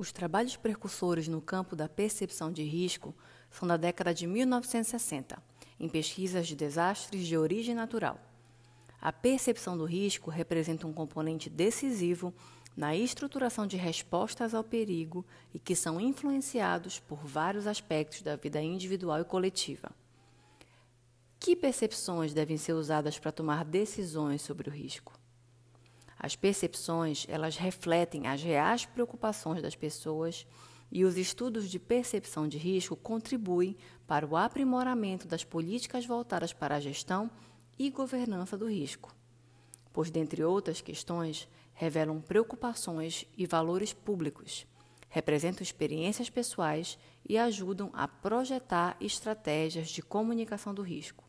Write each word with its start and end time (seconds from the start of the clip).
Os 0.00 0.12
trabalhos 0.12 0.56
precursores 0.56 1.28
no 1.28 1.42
campo 1.42 1.76
da 1.76 1.86
percepção 1.86 2.50
de 2.50 2.62
risco 2.62 3.14
são 3.50 3.68
da 3.68 3.76
década 3.76 4.14
de 4.14 4.26
1960, 4.26 5.36
em 5.78 5.90
pesquisas 5.90 6.48
de 6.48 6.56
desastres 6.56 7.26
de 7.26 7.36
origem 7.36 7.74
natural. 7.74 8.18
A 8.98 9.12
percepção 9.12 9.76
do 9.76 9.84
risco 9.84 10.30
representa 10.30 10.86
um 10.86 10.92
componente 10.94 11.50
decisivo 11.50 12.32
na 12.74 12.96
estruturação 12.96 13.66
de 13.66 13.76
respostas 13.76 14.54
ao 14.54 14.64
perigo 14.64 15.22
e 15.52 15.58
que 15.58 15.76
são 15.76 16.00
influenciados 16.00 16.98
por 16.98 17.18
vários 17.18 17.66
aspectos 17.66 18.22
da 18.22 18.36
vida 18.36 18.62
individual 18.62 19.20
e 19.20 19.24
coletiva. 19.26 19.92
Que 21.38 21.54
percepções 21.54 22.32
devem 22.32 22.56
ser 22.56 22.72
usadas 22.72 23.18
para 23.18 23.32
tomar 23.32 23.66
decisões 23.66 24.40
sobre 24.40 24.70
o 24.70 24.72
risco? 24.72 25.19
As 26.22 26.36
percepções, 26.36 27.24
elas 27.30 27.56
refletem 27.56 28.26
as 28.26 28.42
reais 28.42 28.84
preocupações 28.84 29.62
das 29.62 29.74
pessoas 29.74 30.46
e 30.92 31.02
os 31.02 31.16
estudos 31.16 31.70
de 31.70 31.78
percepção 31.78 32.46
de 32.46 32.58
risco 32.58 32.94
contribuem 32.94 33.74
para 34.06 34.26
o 34.26 34.36
aprimoramento 34.36 35.26
das 35.26 35.44
políticas 35.44 36.04
voltadas 36.04 36.52
para 36.52 36.76
a 36.76 36.80
gestão 36.80 37.30
e 37.78 37.88
governança 37.88 38.58
do 38.58 38.68
risco, 38.68 39.16
pois, 39.94 40.10
dentre 40.10 40.44
outras 40.44 40.82
questões, 40.82 41.48
revelam 41.72 42.20
preocupações 42.20 43.24
e 43.34 43.46
valores 43.46 43.94
públicos, 43.94 44.66
representam 45.08 45.62
experiências 45.62 46.28
pessoais 46.28 46.98
e 47.26 47.38
ajudam 47.38 47.88
a 47.94 48.06
projetar 48.06 48.94
estratégias 49.00 49.88
de 49.88 50.02
comunicação 50.02 50.74
do 50.74 50.82
risco. 50.82 51.24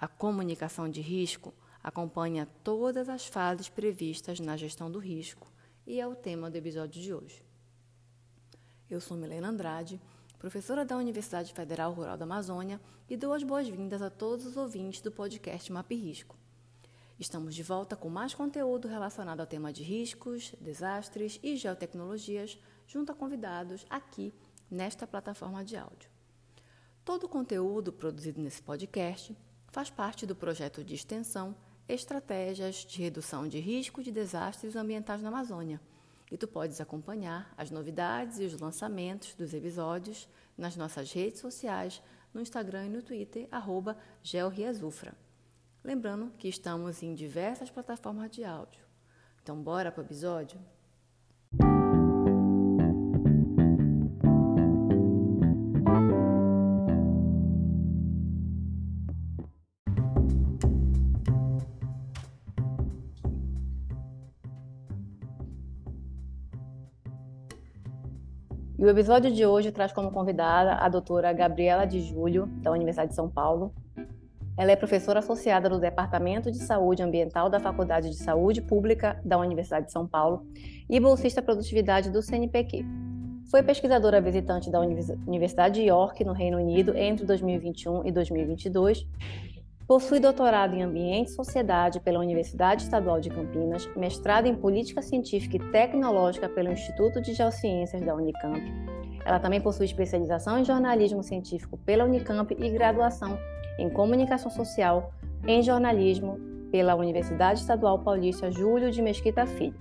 A 0.00 0.08
comunicação 0.08 0.88
de 0.88 1.02
risco 1.02 1.52
acompanha 1.86 2.48
todas 2.64 3.08
as 3.08 3.26
fases 3.26 3.68
previstas 3.68 4.40
na 4.40 4.56
gestão 4.56 4.90
do 4.90 4.98
risco 4.98 5.46
e 5.86 6.00
é 6.00 6.06
o 6.06 6.16
tema 6.16 6.50
do 6.50 6.56
episódio 6.56 7.00
de 7.00 7.14
hoje. 7.14 7.44
Eu 8.90 9.00
sou 9.00 9.16
Milena 9.16 9.50
Andrade, 9.50 10.00
professora 10.36 10.84
da 10.84 10.96
Universidade 10.96 11.54
Federal 11.54 11.92
Rural 11.92 12.16
da 12.16 12.24
Amazônia 12.24 12.80
e 13.08 13.16
dou 13.16 13.32
as 13.32 13.44
boas-vindas 13.44 14.02
a 14.02 14.10
todos 14.10 14.46
os 14.46 14.56
ouvintes 14.56 15.00
do 15.00 15.12
podcast 15.12 15.70
Map 15.70 15.88
Risco. 15.92 16.36
Estamos 17.20 17.54
de 17.54 17.62
volta 17.62 17.94
com 17.94 18.08
mais 18.08 18.34
conteúdo 18.34 18.88
relacionado 18.88 19.38
ao 19.38 19.46
tema 19.46 19.72
de 19.72 19.84
riscos, 19.84 20.56
desastres 20.60 21.38
e 21.40 21.54
geotecnologias, 21.54 22.58
junto 22.84 23.12
a 23.12 23.14
convidados 23.14 23.86
aqui 23.88 24.34
nesta 24.68 25.06
plataforma 25.06 25.64
de 25.64 25.76
áudio. 25.76 26.10
Todo 27.04 27.26
o 27.26 27.28
conteúdo 27.28 27.92
produzido 27.92 28.40
nesse 28.40 28.60
podcast 28.60 29.36
faz 29.68 29.88
parte 29.88 30.26
do 30.26 30.34
projeto 30.34 30.82
de 30.82 30.96
extensão 30.96 31.54
estratégias 31.88 32.76
de 32.76 33.02
redução 33.02 33.46
de 33.46 33.58
risco 33.58 34.02
de 34.02 34.10
desastres 34.10 34.76
ambientais 34.76 35.22
na 35.22 35.28
Amazônia. 35.28 35.80
E 36.30 36.36
tu 36.36 36.48
podes 36.48 36.80
acompanhar 36.80 37.52
as 37.56 37.70
novidades 37.70 38.38
e 38.40 38.44
os 38.44 38.58
lançamentos 38.58 39.34
dos 39.34 39.54
episódios 39.54 40.28
nas 40.58 40.76
nossas 40.76 41.12
redes 41.12 41.40
sociais, 41.40 42.02
no 42.34 42.40
Instagram 42.40 42.86
e 42.86 42.90
no 42.90 43.02
Twitter, 43.02 43.46
arroba 43.50 43.96
Georriazufra. 44.22 45.14
Lembrando 45.84 46.32
que 46.36 46.48
estamos 46.48 47.02
em 47.02 47.14
diversas 47.14 47.70
plataformas 47.70 48.30
de 48.30 48.44
áudio. 48.44 48.84
Então, 49.40 49.62
bora 49.62 49.92
para 49.92 50.02
o 50.02 50.04
episódio? 50.04 50.58
O 68.86 68.90
episódio 68.90 69.32
de 69.32 69.44
hoje 69.44 69.72
traz 69.72 69.92
como 69.92 70.12
convidada 70.12 70.74
a 70.74 70.88
doutora 70.88 71.32
Gabriela 71.32 71.84
de 71.84 72.00
Júlio, 72.00 72.46
da 72.62 72.70
Universidade 72.70 73.08
de 73.08 73.16
São 73.16 73.28
Paulo. 73.28 73.74
Ela 74.56 74.70
é 74.70 74.76
professora 74.76 75.18
associada 75.18 75.68
do 75.68 75.80
Departamento 75.80 76.52
de 76.52 76.58
Saúde 76.58 77.02
Ambiental 77.02 77.50
da 77.50 77.58
Faculdade 77.58 78.08
de 78.08 78.16
Saúde 78.16 78.62
Pública 78.62 79.20
da 79.24 79.38
Universidade 79.38 79.86
de 79.86 79.92
São 79.92 80.06
Paulo 80.06 80.46
e 80.88 81.00
bolsista 81.00 81.42
produtividade 81.42 82.10
do 82.10 82.22
CNPq. 82.22 82.84
Foi 83.50 83.60
pesquisadora 83.60 84.20
visitante 84.20 84.70
da 84.70 84.80
Universidade 84.80 85.80
de 85.80 85.86
York, 85.88 86.24
no 86.24 86.32
Reino 86.32 86.58
Unido, 86.58 86.96
entre 86.96 87.26
2021 87.26 88.06
e 88.06 88.12
2022 88.12 89.04
Possui 89.86 90.18
doutorado 90.18 90.74
em 90.74 90.82
Ambiente 90.82 91.28
e 91.28 91.34
Sociedade 91.34 92.00
pela 92.00 92.18
Universidade 92.18 92.82
Estadual 92.82 93.20
de 93.20 93.30
Campinas, 93.30 93.88
mestrado 93.94 94.46
em 94.46 94.54
Política 94.54 95.00
Científica 95.00 95.56
e 95.56 95.70
Tecnológica 95.70 96.48
pelo 96.48 96.72
Instituto 96.72 97.20
de 97.20 97.32
Geociências 97.32 98.02
da 98.02 98.12
Unicamp. 98.12 98.60
Ela 99.24 99.38
também 99.38 99.60
possui 99.60 99.86
especialização 99.86 100.58
em 100.58 100.64
jornalismo 100.64 101.22
científico 101.22 101.78
pela 101.78 102.04
Unicamp 102.04 102.52
e 102.58 102.68
graduação 102.68 103.38
em 103.78 103.88
Comunicação 103.88 104.50
Social 104.50 105.12
em 105.46 105.62
Jornalismo 105.62 106.36
pela 106.72 106.96
Universidade 106.96 107.60
Estadual 107.60 108.00
Paulista 108.00 108.50
Júlio 108.50 108.90
de 108.90 109.00
Mesquita 109.00 109.46
Filho. 109.46 109.78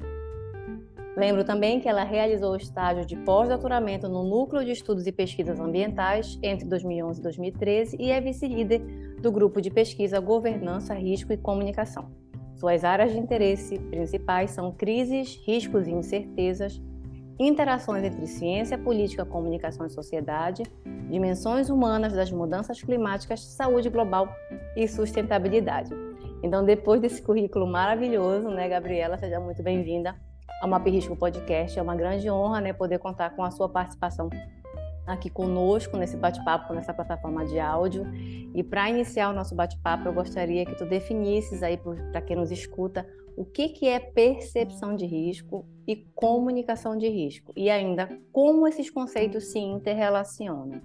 Lembro 1.18 1.44
também 1.44 1.80
que 1.80 1.90
ela 1.90 2.04
realizou 2.04 2.56
estágio 2.56 3.08
de 3.08 3.16
pós-doutoramento 3.16 4.08
no 4.08 4.24
Núcleo 4.24 4.64
de 4.64 4.72
Estudos 4.72 5.08
e 5.08 5.12
Pesquisas 5.12 5.60
Ambientais 5.60 6.38
entre 6.44 6.68
2011 6.68 7.20
e 7.20 7.24
2013 7.24 7.98
e 8.00 8.12
é 8.12 8.22
vice-líder 8.22 8.82
do 9.22 9.32
grupo 9.32 9.62
de 9.62 9.70
pesquisa 9.70 10.20
Governança, 10.20 10.94
Risco 10.94 11.34
e 11.34 11.38
Comunicação. 11.38 12.12
Suas 12.56 12.84
áreas 12.84 13.12
de 13.12 13.20
interesse 13.20 13.78
principais 13.78 14.52
são 14.52 14.72
crises, 14.72 15.42
riscos 15.46 15.88
e 15.88 15.92
incertezas, 15.92 16.82
interações 17.38 18.04
entre 18.04 18.26
ciência, 18.28 18.78
política, 18.78 19.26
comunicação 19.26 19.86
e 19.86 19.90
sociedade, 19.90 20.64
dimensões 21.10 21.70
humanas 21.70 22.14
das 22.14 22.32
mudanças 22.32 22.82
climáticas, 22.82 23.42
saúde 23.42 23.90
global 23.90 24.30
e 24.76 24.88
sustentabilidade. 24.88 25.90
Então, 26.42 26.64
depois 26.64 27.02
desse 27.02 27.22
currículo 27.22 27.68
maravilhoso, 27.68 28.50
né, 28.50 28.70
Gabriela, 28.70 29.18
seja 29.18 29.40
muito 29.40 29.62
bem-vinda 29.62 30.16
ao 30.62 30.70
Map 30.70 30.86
Risco 30.88 31.16
Podcast. 31.16 31.78
É 31.78 31.82
uma 31.82 31.96
grande 31.96 32.30
honra, 32.30 32.62
né, 32.62 32.72
poder 32.72 33.00
contar 33.00 33.32
com 33.32 33.44
a 33.44 33.52
sua 33.52 33.68
participação 33.68 34.30
aqui 35.06 35.30
conosco 35.30 35.98
nesse 35.98 36.18
bate-papo, 36.18 36.74
nessa 36.74 36.94
plataforma 36.94 37.46
de 37.46 37.60
áudio. 37.60 38.06
E 38.54 38.64
para 38.64 38.90
iniciar 38.90 39.30
o 39.30 39.34
nosso 39.34 39.56
bate-papo, 39.56 40.08
eu 40.08 40.14
gostaria 40.14 40.66
que 40.66 40.76
tu 40.76 40.86
definisses 40.86 41.62
aí 41.62 41.78
para 42.12 42.22
quem 42.22 42.36
nos 42.36 42.52
escuta 42.52 43.08
o 43.38 43.44
que, 43.44 43.70
que 43.70 43.88
é 43.88 44.00
percepção 44.00 44.96
de 44.96 45.06
risco 45.06 45.66
e 45.86 45.98
comunicação 46.16 46.98
de 46.98 47.10
risco, 47.10 47.52
e 47.56 47.70
ainda 47.70 48.10
como 48.32 48.68
esses 48.68 48.90
conceitos 48.90 49.52
se 49.52 49.60
interrelacionam. 49.60 50.82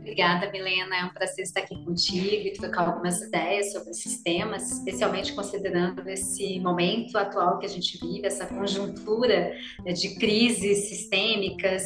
Obrigada, 0.00 0.50
Milena. 0.50 0.96
É 0.96 1.04
um 1.04 1.10
prazer 1.10 1.44
estar 1.44 1.60
aqui 1.60 1.76
contigo 1.84 2.46
e 2.46 2.52
trocar 2.54 2.88
algumas 2.88 3.20
ideias 3.20 3.70
sobre 3.72 3.90
esses 3.90 4.22
temas, 4.22 4.72
especialmente 4.72 5.34
considerando 5.34 6.08
esse 6.08 6.58
momento 6.58 7.16
atual 7.18 7.58
que 7.58 7.66
a 7.66 7.68
gente 7.68 7.98
vive, 7.98 8.26
essa 8.26 8.46
conjuntura 8.46 9.54
né, 9.84 9.92
de 9.92 10.14
crises 10.14 10.88
sistêmicas, 10.88 11.82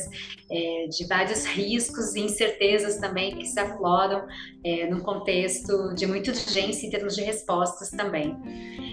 é, 0.49 0.87
de 0.87 1.07
vários 1.09 1.45
riscos 1.45 2.15
e 2.15 2.21
incertezas 2.21 2.99
também 2.99 3.37
que 3.37 3.47
se 3.47 3.59
afloram 3.59 4.25
é, 4.65 4.89
num 4.89 5.01
contexto 5.01 5.93
de 5.95 6.07
muita 6.07 6.31
urgência 6.31 6.87
em 6.87 6.91
termos 6.91 7.17
de 7.17 7.23
respostas 7.23 7.91
também. 7.91 8.37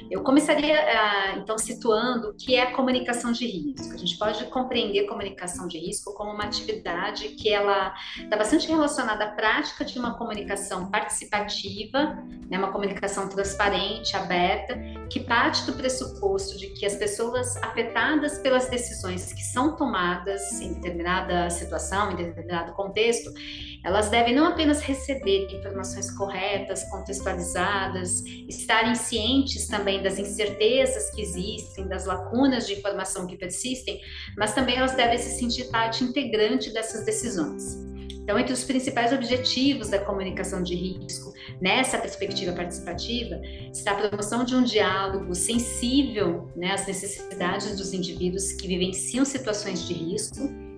Eu 0.09 0.23
começaria, 0.23 0.75
ah, 0.75 1.37
então, 1.37 1.57
situando 1.59 2.29
o 2.29 2.33
que 2.33 2.55
é 2.55 2.63
a 2.63 2.71
comunicação 2.73 3.31
de 3.31 3.45
risco. 3.45 3.93
A 3.93 3.97
gente 3.97 4.17
pode 4.17 4.43
compreender 4.45 5.05
comunicação 5.05 5.67
de 5.67 5.77
risco 5.77 6.13
como 6.15 6.31
uma 6.31 6.43
atividade 6.43 7.29
que 7.29 7.49
ela 7.49 7.93
está 8.17 8.35
bastante 8.35 8.67
relacionada 8.67 9.10
à 9.19 9.27
prática 9.27 9.83
de 9.83 9.97
uma 9.97 10.17
comunicação 10.17 10.89
participativa, 10.89 12.17
né, 12.49 12.57
uma 12.57 12.71
comunicação 12.71 13.27
transparente, 13.27 14.15
aberta, 14.15 14.77
que 15.09 15.19
parte 15.19 15.65
do 15.65 15.73
pressuposto 15.73 16.57
de 16.57 16.67
que 16.67 16.85
as 16.85 16.95
pessoas 16.95 17.57
afetadas 17.57 18.37
pelas 18.39 18.69
decisões 18.69 19.33
que 19.33 19.41
são 19.41 19.75
tomadas 19.75 20.61
em 20.61 20.73
determinada 20.73 21.49
situação, 21.49 22.11
em 22.11 22.15
determinado 22.15 22.73
contexto, 22.73 23.31
elas 23.83 24.09
devem 24.09 24.35
não 24.35 24.45
apenas 24.45 24.81
receber 24.81 25.47
informações 25.51 26.11
corretas, 26.11 26.83
contextualizadas, 26.89 28.23
estarem 28.47 28.95
cientes 28.95 29.67
também 29.67 30.03
das 30.03 30.19
incertezas 30.19 31.09
que 31.11 31.21
existem, 31.21 31.87
das 31.87 32.05
lacunas 32.05 32.67
de 32.67 32.73
informação 32.73 33.25
que 33.25 33.37
persistem, 33.37 33.99
mas 34.37 34.53
também 34.53 34.77
elas 34.77 34.95
devem 34.95 35.17
se 35.17 35.37
sentir 35.37 35.65
parte 35.71 36.03
integrante 36.03 36.71
dessas 36.71 37.05
decisões. 37.05 37.90
Então, 38.31 38.39
entre 38.39 38.53
os 38.53 38.63
principais 38.63 39.11
objetivos 39.11 39.89
da 39.89 39.99
comunicação 39.99 40.63
de 40.63 40.73
risco, 40.73 41.33
nessa 41.59 41.97
perspectiva 41.97 42.53
participativa, 42.53 43.35
está 43.73 43.91
a 43.91 44.07
promoção 44.07 44.45
de 44.45 44.55
um 44.55 44.63
diálogo 44.63 45.35
sensível 45.35 46.49
né, 46.55 46.71
às 46.71 46.87
necessidades 46.87 47.75
dos 47.75 47.91
indivíduos 47.91 48.53
que 48.53 48.69
vivenciam 48.69 49.25
situações 49.25 49.85
de 49.85 49.93
risco 49.93 50.70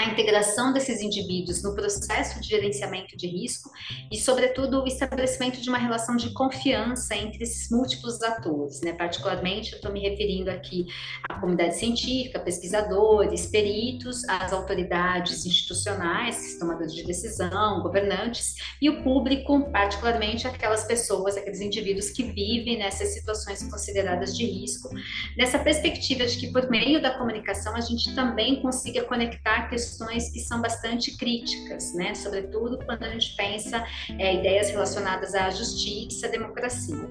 a 0.00 0.04
integração 0.04 0.72
desses 0.72 1.02
indivíduos 1.02 1.62
no 1.62 1.74
processo 1.74 2.40
de 2.40 2.48
gerenciamento 2.48 3.14
de 3.18 3.26
risco 3.26 3.70
e, 4.10 4.16
sobretudo, 4.16 4.82
o 4.82 4.86
estabelecimento 4.86 5.60
de 5.60 5.68
uma 5.68 5.76
relação 5.76 6.16
de 6.16 6.30
confiança 6.30 7.14
entre 7.14 7.42
esses 7.42 7.70
múltiplos 7.70 8.22
atores. 8.22 8.80
Né? 8.80 8.94
Particularmente, 8.94 9.72
eu 9.72 9.76
estou 9.76 9.92
me 9.92 10.00
referindo 10.00 10.50
aqui 10.50 10.86
à 11.28 11.34
comunidade 11.34 11.76
científica, 11.76 12.40
pesquisadores, 12.40 13.46
peritos, 13.48 14.26
as 14.26 14.54
autoridades 14.54 15.44
institucionais, 15.44 16.58
tomadores 16.58 16.94
de 16.94 17.04
decisão, 17.04 17.82
governantes, 17.82 18.54
e 18.80 18.88
o 18.88 19.02
público, 19.02 19.70
particularmente 19.70 20.46
aquelas 20.46 20.84
pessoas, 20.84 21.36
aqueles 21.36 21.60
indivíduos 21.60 22.08
que 22.08 22.22
vivem 22.22 22.78
nessas 22.78 23.08
situações 23.08 23.62
consideradas 23.64 24.34
de 24.34 24.46
risco, 24.46 24.88
nessa 25.36 25.58
perspectiva 25.58 26.24
de 26.24 26.38
que, 26.38 26.50
por 26.50 26.70
meio 26.70 27.02
da 27.02 27.18
comunicação, 27.18 27.76
a 27.76 27.80
gente 27.80 28.14
também 28.14 28.62
consiga 28.62 29.04
conectar 29.04 29.68
questões 29.68 29.89
questões 29.90 30.30
que 30.30 30.40
são 30.40 30.60
bastante 30.60 31.16
críticas, 31.16 31.92
né? 31.94 32.14
Sobretudo 32.14 32.78
quando 32.84 33.02
a 33.02 33.10
gente 33.10 33.34
pensa 33.36 33.84
é, 34.18 34.36
ideias 34.36 34.70
relacionadas 34.70 35.34
à 35.34 35.50
justiça, 35.50 36.26
à 36.26 36.30
democracia. 36.30 37.08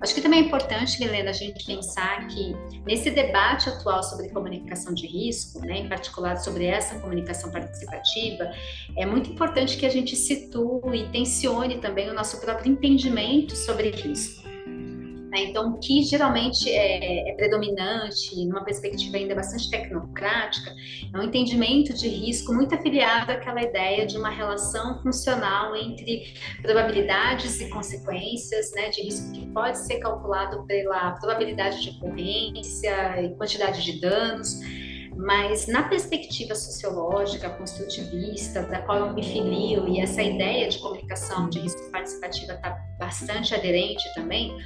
Acho 0.00 0.14
que 0.14 0.20
também 0.20 0.40
é 0.40 0.42
importante, 0.42 1.02
Helena, 1.02 1.30
a 1.30 1.32
gente 1.32 1.64
pensar 1.64 2.26
que 2.26 2.54
nesse 2.84 3.10
debate 3.10 3.68
atual 3.68 4.02
sobre 4.02 4.28
comunicação 4.28 4.92
de 4.92 5.06
risco, 5.06 5.60
né, 5.60 5.78
em 5.78 5.88
particular 5.88 6.36
sobre 6.36 6.66
essa 6.66 6.98
comunicação 6.98 7.50
participativa, 7.50 8.50
é 8.98 9.06
muito 9.06 9.30
importante 9.30 9.78
que 9.78 9.86
a 9.86 9.90
gente 9.90 10.14
situe 10.14 10.80
e 10.94 11.08
tensione 11.10 11.78
também 11.78 12.10
o 12.10 12.14
nosso 12.14 12.38
próprio 12.40 12.70
entendimento 12.70 13.56
sobre 13.56 13.90
risco. 13.90 14.53
Né? 15.34 15.46
Então, 15.46 15.70
o 15.70 15.80
que 15.80 16.04
geralmente 16.04 16.70
é, 16.70 17.30
é, 17.30 17.34
predominante, 17.34 18.36
numa 18.46 18.64
perspectiva 18.64 19.16
ainda 19.16 19.34
bastante 19.34 19.68
tecnocrática, 19.68 20.72
é 21.12 21.18
um 21.18 21.24
entendimento 21.24 21.92
de 21.92 22.06
risco 22.06 22.54
muito 22.54 22.72
afiliado 22.72 23.32
àquela 23.32 23.60
ideia 23.60 24.06
de 24.06 24.16
uma 24.16 24.30
relação 24.30 25.02
funcional 25.02 25.74
entre 25.74 26.34
probabilidades 26.62 27.60
e 27.60 27.68
consequências, 27.68 28.70
né, 28.76 28.90
de 28.90 29.02
risco 29.02 29.32
que 29.32 29.44
pode 29.46 29.78
ser 29.78 29.98
calculado 29.98 30.64
pela 30.66 31.10
probabilidade 31.12 31.82
de 31.82 31.90
ocorrência 31.96 33.20
e 33.20 33.34
quantidade 33.34 33.82
de 33.82 34.00
danos 34.00 34.60
mas 35.16 35.66
na 35.66 35.84
perspectiva 35.84 36.54
sociológica, 36.54 37.48
construtivista, 37.50 38.62
da 38.62 38.82
qual 38.82 38.98
eu 38.98 39.14
me 39.14 39.22
filio, 39.22 39.88
e 39.88 40.00
essa 40.00 40.22
ideia 40.22 40.68
de 40.68 40.78
comunicação 40.78 41.48
de 41.48 41.60
risco 41.60 41.90
participativa 41.90 42.54
está 42.54 42.84
bastante 42.98 43.54
aderente 43.54 44.02
também, 44.14 44.56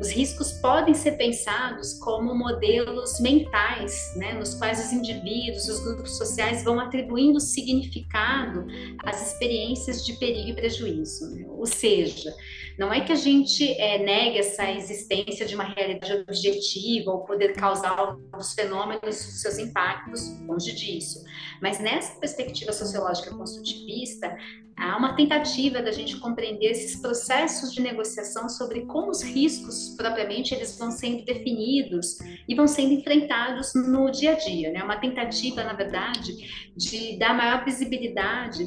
os 0.00 0.10
riscos 0.10 0.52
podem 0.52 0.94
ser 0.94 1.12
pensados 1.12 1.94
como 1.94 2.34
modelos 2.34 3.20
mentais, 3.20 4.12
né, 4.16 4.32
nos 4.34 4.54
quais 4.54 4.84
os 4.84 4.92
indivíduos, 4.92 5.68
os 5.68 5.80
grupos 5.80 6.16
sociais 6.16 6.64
vão 6.64 6.80
atribuindo 6.80 7.40
significado 7.40 8.66
às 9.04 9.32
experiências 9.32 10.04
de 10.04 10.14
perigo 10.14 10.50
e 10.50 10.54
prejuízo. 10.54 11.30
Né? 11.34 11.46
Ou 11.48 11.66
seja, 11.66 12.34
não 12.78 12.92
é 12.92 13.00
que 13.00 13.12
a 13.12 13.16
gente 13.16 13.70
é, 13.80 13.98
negue 13.98 14.38
essa 14.38 14.70
existência 14.70 15.46
de 15.46 15.54
uma 15.54 15.64
realidade 15.64 16.12
objetiva 16.28 17.12
ou 17.12 17.20
poder 17.20 17.54
causar 17.54 18.16
os 18.36 18.52
fenômenos 18.52 19.14
seus 19.14 19.58
impactos, 19.58 20.22
longe 20.40 20.72
disso. 20.72 21.24
Mas 21.62 21.78
nessa 21.78 22.18
perspectiva 22.18 22.72
sociológica 22.72 23.30
construtivista, 23.30 24.36
há 24.76 24.96
uma 24.96 25.14
tentativa 25.14 25.80
da 25.80 25.92
gente 25.92 26.18
compreender 26.18 26.72
esses 26.72 27.00
processos 27.00 27.72
de 27.72 27.80
negociação 27.80 28.48
sobre 28.48 28.86
como 28.86 29.10
os 29.10 29.22
riscos 29.22 29.83
propriamente 29.90 30.54
eles 30.54 30.78
vão 30.78 30.90
sendo 30.90 31.24
definidos 31.24 32.18
e 32.48 32.54
vão 32.54 32.66
sendo 32.66 32.92
enfrentados 32.92 33.72
no 33.74 34.10
dia 34.10 34.32
a 34.32 34.34
dia, 34.34 34.72
né? 34.72 34.82
Uma 34.82 34.96
tentativa, 34.96 35.62
na 35.64 35.72
verdade, 35.72 36.32
de 36.76 37.18
dar 37.18 37.34
maior 37.34 37.64
visibilidade 37.64 38.64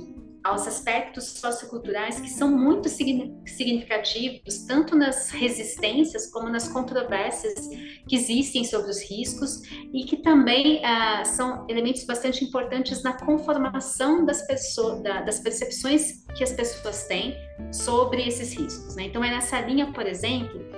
aos 0.48 0.68
aspectos 0.68 1.26
socioculturais 1.26 2.20
que 2.20 2.30
são 2.30 2.50
muito 2.50 2.88
significativos, 2.90 4.60
tanto 4.66 4.96
nas 4.96 5.30
resistências 5.30 6.32
como 6.32 6.50
nas 6.50 6.68
controvérsias 6.70 7.68
que 8.08 8.16
existem 8.16 8.64
sobre 8.64 8.90
os 8.90 9.02
riscos 9.02 9.62
e 9.94 10.06
que 10.06 10.18
também 10.18 10.84
ah, 10.86 11.24
são 11.26 11.66
elementos 11.70 12.06
bastante 12.06 12.44
importantes 12.46 13.04
na 13.04 13.14
conformação 13.14 14.26
das 14.26 14.46
pessoas, 14.48 15.04
da, 15.04 15.22
das 15.22 15.40
percepções 15.40 16.26
que 16.36 16.44
as 16.44 16.54
pessoas 16.54 17.06
têm 17.06 17.36
sobre 17.72 18.26
esses 18.26 18.54
riscos. 18.54 18.96
Né? 18.96 19.04
Então 19.04 19.24
é 19.24 19.30
nessa 19.30 19.60
linha, 19.62 19.92
por 19.92 20.06
exemplo, 20.06 20.77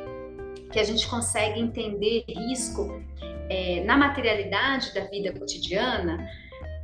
que 0.72 0.80
a 0.80 0.84
gente 0.84 1.08
consegue 1.08 1.60
entender 1.60 2.24
risco 2.28 3.02
é, 3.50 3.84
na 3.84 3.98
materialidade 3.98 4.94
da 4.94 5.06
vida 5.06 5.32
cotidiana 5.34 6.18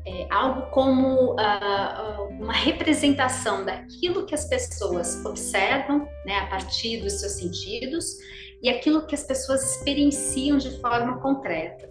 é, 0.05 0.27
algo 0.29 0.69
como 0.69 1.33
uh, 1.33 2.29
uma 2.39 2.53
representação 2.53 3.65
daquilo 3.65 4.25
que 4.25 4.35
as 4.35 4.45
pessoas 4.47 5.25
observam 5.25 6.07
né, 6.25 6.37
a 6.37 6.47
partir 6.47 7.01
dos 7.01 7.13
seus 7.13 7.33
sentidos 7.33 8.17
e 8.61 8.69
aquilo 8.69 9.05
que 9.07 9.15
as 9.15 9.23
pessoas 9.23 9.77
experienciam 9.77 10.57
de 10.57 10.79
forma 10.79 11.19
concreta. 11.19 11.89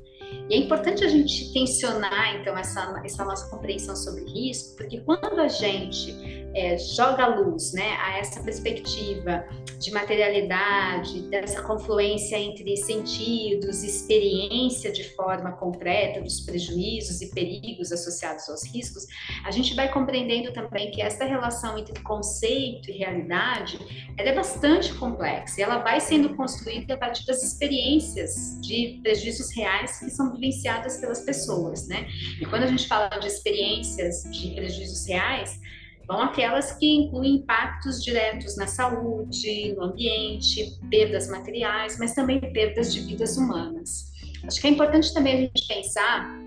E 0.49 0.55
é 0.55 0.59
importante 0.59 1.05
a 1.05 1.09
gente 1.09 1.53
tensionar, 1.53 2.37
então, 2.37 2.57
essa, 2.57 3.01
essa 3.05 3.25
nossa 3.25 3.49
compreensão 3.51 3.95
sobre 3.95 4.25
risco, 4.25 4.77
porque 4.77 5.01
quando 5.01 5.41
a 5.41 5.49
gente 5.49 6.34
é, 6.55 6.79
joga 6.79 7.27
luz 7.27 7.73
né, 7.73 7.97
a 8.01 8.19
essa 8.19 8.43
perspectiva 8.43 9.45
de 9.79 9.91
materialidade, 9.91 11.23
dessa 11.29 11.63
confluência 11.63 12.37
entre 12.39 12.77
sentidos, 12.77 13.83
experiência 13.83 14.93
de 14.93 15.05
forma 15.15 15.53
concreta 15.53 16.21
dos 16.21 16.41
prejuízos 16.41 17.21
e 17.21 17.31
perigos 17.31 17.93
associados 17.93 18.49
aos 18.49 18.65
riscos, 18.73 19.07
a 19.45 19.51
gente 19.51 19.75
vai 19.75 19.93
compreendendo 19.93 20.53
também 20.53 20.91
que 20.91 21.03
essa 21.03 21.25
relação 21.25 21.77
entre 21.77 22.01
conceito 22.03 22.91
e 22.91 22.99
realidade 22.99 23.79
ela 24.17 24.29
é 24.31 24.35
bastante 24.35 24.95
complexa 24.95 25.61
e 25.61 25.63
ela 25.63 25.79
vai 25.79 26.01
sendo 26.01 26.35
construída 26.37 26.95
a 26.95 26.97
partir 26.97 27.27
das 27.27 27.43
experiências 27.43 28.59
de 28.61 29.01
prejuízos 29.03 29.55
reais 29.55 29.99
que 29.99 30.11
são 30.11 30.33
vivenciadas 30.33 30.99
pelas 30.99 31.21
pessoas, 31.25 31.89
né? 31.89 32.07
E 32.41 32.47
quando 32.47 32.63
a 32.63 32.67
gente 32.67 32.87
fala 32.87 33.09
de 33.09 33.27
experiências 33.27 34.23
de 34.31 34.55
prejuízos 34.55 35.07
reais, 35.07 35.61
vão 36.07 36.21
aquelas 36.21 36.73
que 36.73 36.87
incluem 36.87 37.37
impactos 37.37 38.03
diretos 38.03 38.57
na 38.57 38.67
saúde, 38.67 39.75
no 39.75 39.85
ambiente, 39.85 40.79
perdas 40.91 41.29
materiais, 41.29 41.99
mas 41.99 42.15
também 42.15 42.41
perdas 42.53 42.93
de 42.93 43.01
vidas 43.01 43.37
humanas. 43.37 44.13
Acho 44.47 44.61
que 44.61 44.67
é 44.67 44.71
importante 44.71 45.13
também 45.15 45.35
a 45.35 45.41
gente 45.41 45.67
pensar 45.67 46.45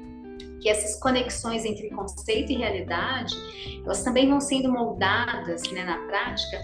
que 0.61 0.69
essas 0.69 0.99
conexões 0.99 1.65
entre 1.65 1.89
conceito 1.89 2.51
e 2.51 2.55
realidade, 2.55 3.35
elas 3.83 4.03
também 4.03 4.29
vão 4.29 4.39
sendo 4.39 4.71
moldadas 4.71 5.63
né, 5.71 5.83
na 5.83 5.97
prática 6.07 6.59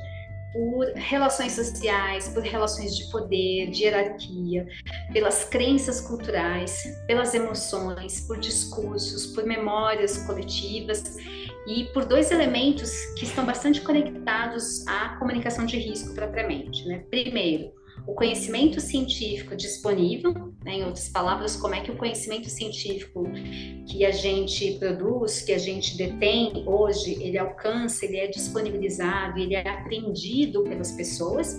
por 0.52 0.86
relações 0.94 1.54
sociais, 1.54 2.30
por 2.30 2.44
relações 2.44 2.96
de 2.96 3.10
poder, 3.12 3.72
de 3.72 3.84
hierarquia, 3.84 4.68
pelas 5.12 5.46
crenças 5.46 6.00
culturais, 6.00 6.84
pelas 7.08 7.34
emoções, 7.34 8.22
por 8.22 8.40
discursos, 8.40 9.28
por 9.28 9.46
memórias 9.46 10.20
coletivas 10.20 11.18
e 11.68 11.86
por 11.94 12.06
dois 12.06 12.32
elementos 12.32 12.92
que 13.18 13.26
estão 13.26 13.46
bastante 13.46 13.82
conectados 13.82 14.86
à 14.88 15.18
comunicação 15.18 15.66
de 15.66 15.78
risco 15.78 16.14
propriamente. 16.14 16.86
Né? 16.88 17.04
Primeiro, 17.10 17.72
o 18.06 18.14
conhecimento 18.14 18.82
científico 18.82 19.56
disponível, 19.56 20.34
né? 20.64 20.74
em 20.76 20.84
outras 20.84 21.08
palavras, 21.08 21.56
como 21.56 21.74
é 21.74 21.82
que 21.82 21.92
o 21.92 21.96
conhecimento 21.96 22.50
científico 22.50 23.26
que 23.88 24.04
a 24.06 24.12
gente 24.12 24.74
produz, 24.74 25.42
que 25.42 25.54
a 25.54 25.58
gente 25.58 25.96
detém 25.96 26.64
hoje, 26.68 27.18
ele 27.24 27.38
alcança, 27.38 28.06
ele 28.06 28.18
é 28.18 28.28
disponibilizado, 28.28 29.40
ele 29.40 29.56
é 29.56 29.68
aprendido 29.68 30.64
pelas 30.64 30.92
pessoas. 30.92 31.56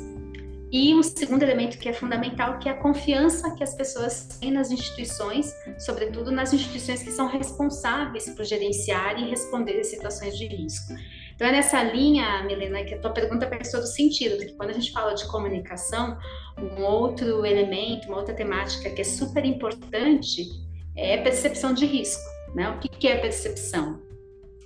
E 0.74 0.92
um 0.92 1.04
segundo 1.04 1.44
elemento 1.44 1.78
que 1.78 1.88
é 1.88 1.92
fundamental, 1.92 2.58
que 2.58 2.68
é 2.68 2.72
a 2.72 2.76
confiança 2.76 3.54
que 3.54 3.62
as 3.62 3.76
pessoas 3.76 4.24
têm 4.40 4.50
nas 4.50 4.72
instituições, 4.72 5.54
sobretudo 5.78 6.32
nas 6.32 6.52
instituições 6.52 7.00
que 7.00 7.12
são 7.12 7.28
responsáveis 7.28 8.28
por 8.30 8.44
gerenciar 8.44 9.16
e 9.22 9.30
responder 9.30 9.78
a 9.78 9.84
situações 9.84 10.36
de 10.36 10.48
risco. 10.48 10.92
Então 11.32 11.46
é 11.46 11.52
nessa 11.52 11.80
linha, 11.80 12.42
Milena, 12.42 12.82
que 12.82 12.92
a 12.92 12.98
tua 12.98 13.12
pergunta 13.12 13.48
faz 13.48 13.70
todo 13.70 13.86
sentido, 13.86 14.36
porque 14.36 14.54
quando 14.54 14.70
a 14.70 14.72
gente 14.72 14.90
fala 14.90 15.14
de 15.14 15.24
comunicação, 15.28 16.18
um 16.58 16.82
outro 16.82 17.46
elemento, 17.46 18.08
uma 18.08 18.16
outra 18.16 18.34
temática 18.34 18.90
que 18.90 19.00
é 19.00 19.04
super 19.04 19.44
importante 19.44 20.48
é 20.96 21.20
a 21.20 21.22
percepção 21.22 21.72
de 21.72 21.86
risco. 21.86 22.28
Né? 22.52 22.68
O 22.70 22.80
que 22.80 23.06
é 23.06 23.16
percepção? 23.16 24.02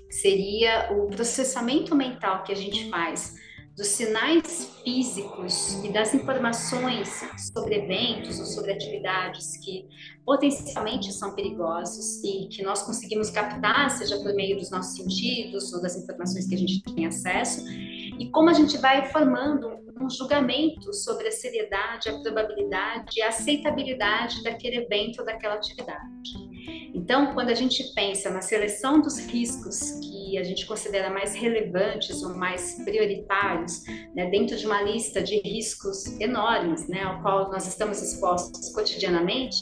Seria 0.09 0.91
o 0.91 1.09
processamento 1.09 1.95
mental 1.95 2.45
que 2.45 2.53
a 2.53 2.57
gente 2.57 2.89
faz 2.89 3.38
dos 3.79 3.87
sinais 3.87 4.77
físicos 4.83 5.85
e 5.85 5.93
das 5.93 6.13
informações 6.13 7.09
sobre 7.53 7.77
eventos 7.77 8.41
ou 8.41 8.45
sobre 8.45 8.73
atividades 8.73 9.57
que 9.59 9.87
potencialmente 10.27 11.13
são 11.13 11.33
perigosos 11.33 12.23
e 12.25 12.49
que 12.49 12.61
nós 12.65 12.83
conseguimos 12.83 13.31
captar, 13.31 13.89
seja 13.91 14.19
por 14.19 14.35
meio 14.35 14.59
dos 14.59 14.69
nossos 14.73 14.97
sentidos 14.97 15.73
ou 15.73 15.81
das 15.81 15.97
informações 15.97 16.49
que 16.49 16.57
a 16.57 16.59
gente 16.59 16.83
tem 16.83 17.07
acesso, 17.07 17.65
e 17.71 18.29
como 18.33 18.51
a 18.51 18.53
gente 18.53 18.77
vai 18.79 19.13
formando 19.13 19.79
um 20.01 20.11
julgamento 20.11 20.93
sobre 20.93 21.29
a 21.29 21.33
seriedade, 21.33 22.09
a 22.09 22.19
probabilidade 22.21 23.17
e 23.17 23.23
a 23.23 23.29
aceitabilidade 23.29 24.43
daquele 24.43 24.79
evento 24.79 25.21
ou 25.21 25.25
daquela 25.25 25.55
atividade. 25.55 26.49
Então, 26.93 27.33
quando 27.33 27.51
a 27.51 27.55
gente 27.55 27.95
pensa 27.95 28.29
na 28.29 28.41
seleção 28.41 29.01
dos 29.01 29.19
riscos 29.19 29.93
que 30.01 30.18
a 30.37 30.43
gente 30.43 30.67
considera 30.67 31.09
mais 31.11 31.35
relevantes 31.35 32.23
ou 32.23 32.35
mais 32.35 32.83
prioritários, 32.85 33.85
né, 34.15 34.29
dentro 34.29 34.57
de 34.57 34.67
uma 34.67 34.83
lista 34.83 35.23
de 35.23 35.41
riscos 35.41 36.21
enormes, 36.21 36.89
né, 36.89 37.03
ao 37.03 37.23
qual 37.23 37.51
nós 37.51 37.67
estamos 37.67 38.03
expostos 38.03 38.71
cotidianamente, 38.71 39.59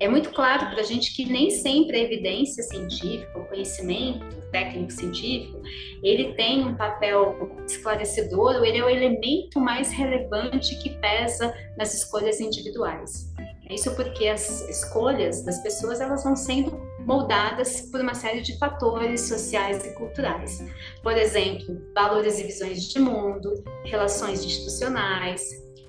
é 0.00 0.08
muito 0.08 0.30
claro 0.30 0.70
para 0.70 0.80
a 0.80 0.84
gente 0.84 1.14
que 1.14 1.30
nem 1.30 1.50
sempre 1.50 1.98
a 1.98 2.02
evidência 2.02 2.62
científica, 2.62 3.38
o 3.38 3.44
conhecimento 3.46 4.40
técnico 4.50 4.90
científico, 4.90 5.60
ele 6.02 6.32
tem 6.34 6.66
um 6.66 6.74
papel 6.74 7.54
esclarecedor, 7.66 8.56
ou 8.56 8.64
ele 8.64 8.78
é 8.78 8.84
o 8.84 8.88
elemento 8.88 9.60
mais 9.60 9.92
relevante 9.92 10.74
que 10.82 10.90
pesa 11.00 11.54
nas 11.76 11.92
escolhas 11.94 12.40
individuais. 12.40 13.30
Isso 13.70 13.94
porque 13.94 14.26
as 14.26 14.68
escolhas 14.68 15.44
das 15.44 15.62
pessoas 15.62 16.00
elas 16.00 16.24
vão 16.24 16.34
sendo 16.34 16.80
moldadas 17.06 17.82
por 17.90 18.00
uma 18.00 18.14
série 18.14 18.40
de 18.40 18.58
fatores 18.58 19.22
sociais 19.22 19.84
e 19.84 19.94
culturais. 19.94 20.64
Por 21.02 21.16
exemplo, 21.16 21.80
valores 21.94 22.38
e 22.38 22.44
visões 22.44 22.88
de 22.88 22.98
mundo, 22.98 23.62
relações 23.84 24.44
institucionais, 24.44 25.42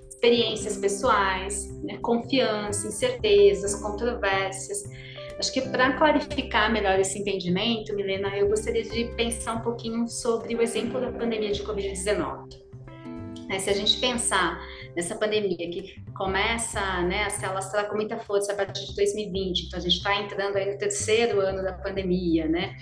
experiências 0.09 0.77
pessoais, 0.77 1.71
né, 1.83 1.97
confiança, 1.97 2.87
incertezas, 2.87 3.75
controvérsias. 3.75 4.83
Acho 5.39 5.51
que 5.51 5.61
para 5.61 5.93
clarificar 5.97 6.71
melhor 6.71 6.99
esse 6.99 7.17
entendimento, 7.17 7.95
Milena, 7.95 8.37
eu 8.37 8.47
gostaria 8.47 8.83
de 8.83 9.05
pensar 9.15 9.55
um 9.55 9.61
pouquinho 9.61 10.07
sobre 10.07 10.55
o 10.55 10.61
exemplo 10.61 11.01
da 11.01 11.11
pandemia 11.11 11.51
de 11.51 11.63
Covid-19. 11.63 12.61
Né, 13.47 13.57
se 13.57 13.69
a 13.69 13.73
gente 13.73 13.99
pensar 13.99 14.61
nessa 14.95 15.15
pandemia 15.15 15.69
que 15.69 16.03
começa 16.13 16.79
né, 17.01 17.23
a 17.23 17.29
se 17.29 17.45
alastrar 17.45 17.87
com 17.87 17.95
muita 17.95 18.17
força 18.17 18.53
a 18.53 18.55
partir 18.55 18.85
de 18.87 18.95
2020, 18.95 19.67
então 19.67 19.79
a 19.79 19.81
gente 19.81 19.97
está 19.97 20.15
entrando 20.15 20.55
aí 20.55 20.71
no 20.71 20.77
terceiro 20.77 21.39
ano 21.39 21.61
da 21.61 21.73
pandemia, 21.73 22.47
né? 22.47 22.75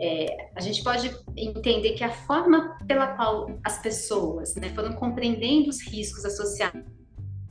É, 0.00 0.48
a 0.54 0.60
gente 0.60 0.82
pode 0.82 1.10
entender 1.36 1.92
que 1.92 2.04
a 2.04 2.10
forma 2.10 2.78
pela 2.86 3.08
qual 3.08 3.58
as 3.64 3.80
pessoas 3.80 4.54
né, 4.56 4.70
foram 4.70 4.92
compreendendo 4.94 5.68
os 5.68 5.80
riscos 5.80 6.24
associados 6.24 6.84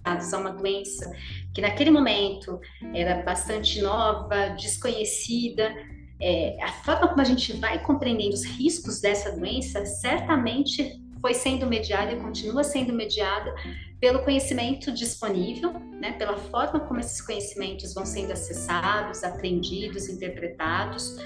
a 0.05 0.37
uma 0.37 0.51
doença 0.51 1.11
que 1.53 1.59
naquele 1.59 1.91
momento 1.91 2.61
era 2.93 3.21
bastante 3.23 3.81
nova, 3.81 4.49
desconhecida, 4.49 5.75
é, 6.19 6.57
a 6.63 6.71
forma 6.71 7.09
como 7.09 7.21
a 7.21 7.25
gente 7.25 7.53
vai 7.53 7.83
compreendendo 7.83 8.33
os 8.33 8.43
riscos 8.43 9.01
dessa 9.01 9.31
doença 9.35 9.85
certamente 9.85 11.01
foi 11.21 11.33
sendo 11.33 11.65
mediada 11.65 12.11
e 12.11 12.17
continua 12.17 12.63
sendo 12.63 12.93
mediada 12.93 13.53
pelo 13.99 14.19
conhecimento 14.19 14.91
disponível, 14.91 15.73
né, 15.99 16.11
pela 16.13 16.37
forma 16.37 16.79
como 16.81 16.99
esses 16.99 17.19
conhecimentos 17.19 17.93
vão 17.93 18.05
sendo 18.05 18.31
acessados, 18.31 19.23
aprendidos, 19.23 20.07
interpretados, 20.07 21.17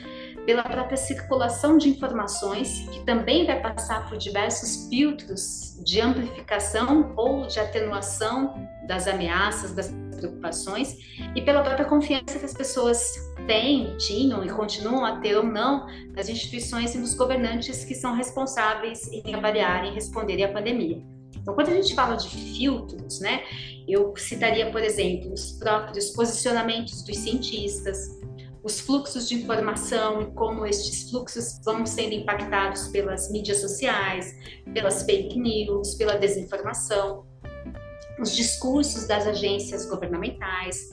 pela 0.45 0.63
própria 0.63 0.97
circulação 0.97 1.77
de 1.77 1.89
informações, 1.89 2.87
que 2.89 3.03
também 3.05 3.45
vai 3.45 3.61
passar 3.61 4.07
por 4.07 4.17
diversos 4.17 4.87
filtros 4.89 5.77
de 5.83 5.99
amplificação 5.99 7.13
ou 7.15 7.45
de 7.45 7.59
atenuação 7.59 8.55
das 8.87 9.07
ameaças, 9.07 9.73
das 9.73 9.93
preocupações, 10.21 10.95
e 11.35 11.41
pela 11.41 11.61
própria 11.61 11.85
confiança 11.85 12.39
que 12.39 12.45
as 12.45 12.53
pessoas 12.53 13.13
têm, 13.47 13.97
tinham 13.97 14.45
e 14.45 14.49
continuam 14.49 15.03
a 15.03 15.19
ter 15.19 15.35
ou 15.35 15.43
não 15.43 15.87
nas 16.15 16.29
instituições 16.29 16.95
e 16.95 16.97
nos 16.97 17.13
governantes 17.13 17.83
que 17.83 17.95
são 17.95 18.15
responsáveis 18.15 19.11
em 19.11 19.35
avaliar 19.35 19.85
e 19.85 19.91
responderem 19.91 20.45
à 20.45 20.51
pandemia. 20.51 21.03
Então, 21.35 21.55
quando 21.55 21.69
a 21.69 21.73
gente 21.73 21.95
fala 21.95 22.15
de 22.15 22.29
filtros, 22.29 23.19
né, 23.19 23.41
eu 23.87 24.13
citaria, 24.15 24.71
por 24.71 24.81
exemplo, 24.81 25.33
os 25.33 25.53
próprios 25.53 26.11
posicionamentos 26.11 27.01
dos 27.01 27.17
cientistas, 27.17 28.21
os 28.63 28.79
fluxos 28.79 29.27
de 29.27 29.35
informação 29.35 30.21
e 30.21 30.25
como 30.33 30.65
estes 30.65 31.09
fluxos 31.09 31.59
vão 31.65 31.83
sendo 31.85 32.13
impactados 32.13 32.89
pelas 32.89 33.31
mídias 33.31 33.59
sociais, 33.59 34.35
pelas 34.71 35.03
fake 35.03 35.39
news, 35.39 35.95
pela 35.95 36.15
desinformação, 36.15 37.25
os 38.21 38.35
discursos 38.35 39.07
das 39.07 39.25
agências 39.25 39.85
governamentais, 39.85 40.89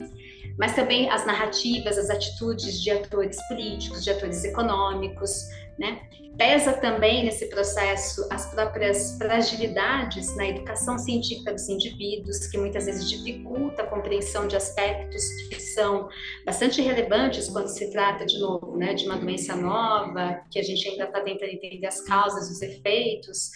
mas 0.57 0.73
também 0.73 1.09
as 1.09 1.25
narrativas, 1.25 1.97
as 1.97 2.09
atitudes 2.09 2.81
de 2.81 2.91
atores 2.91 3.37
políticos, 3.47 4.03
de 4.03 4.09
atores 4.09 4.43
econômicos, 4.43 5.47
né? 5.79 6.01
Pesa 6.37 6.73
também 6.73 7.25
nesse 7.25 7.47
processo 7.47 8.25
as 8.29 8.45
próprias 8.53 9.17
fragilidades 9.17 10.35
na 10.37 10.47
educação 10.47 10.97
científica 10.97 11.51
dos 11.51 11.67
indivíduos, 11.67 12.47
que 12.47 12.57
muitas 12.57 12.85
vezes 12.85 13.09
dificulta 13.09 13.83
a 13.83 13.87
compreensão 13.87 14.47
de 14.47 14.55
aspectos 14.55 15.21
que 15.49 15.59
são 15.59 16.07
bastante 16.45 16.81
relevantes 16.81 17.49
quando 17.49 17.67
se 17.67 17.91
trata, 17.91 18.25
de 18.25 18.39
novo, 18.39 18.77
né, 18.77 18.93
de 18.93 19.05
uma 19.05 19.17
doença 19.17 19.53
nova, 19.53 20.41
que 20.49 20.59
a 20.59 20.63
gente 20.63 20.87
ainda 20.87 21.05
está 21.05 21.19
tentando 21.19 21.51
entender 21.51 21.87
as 21.87 22.01
causas, 22.01 22.49
os 22.49 22.61
efeitos. 22.61 23.51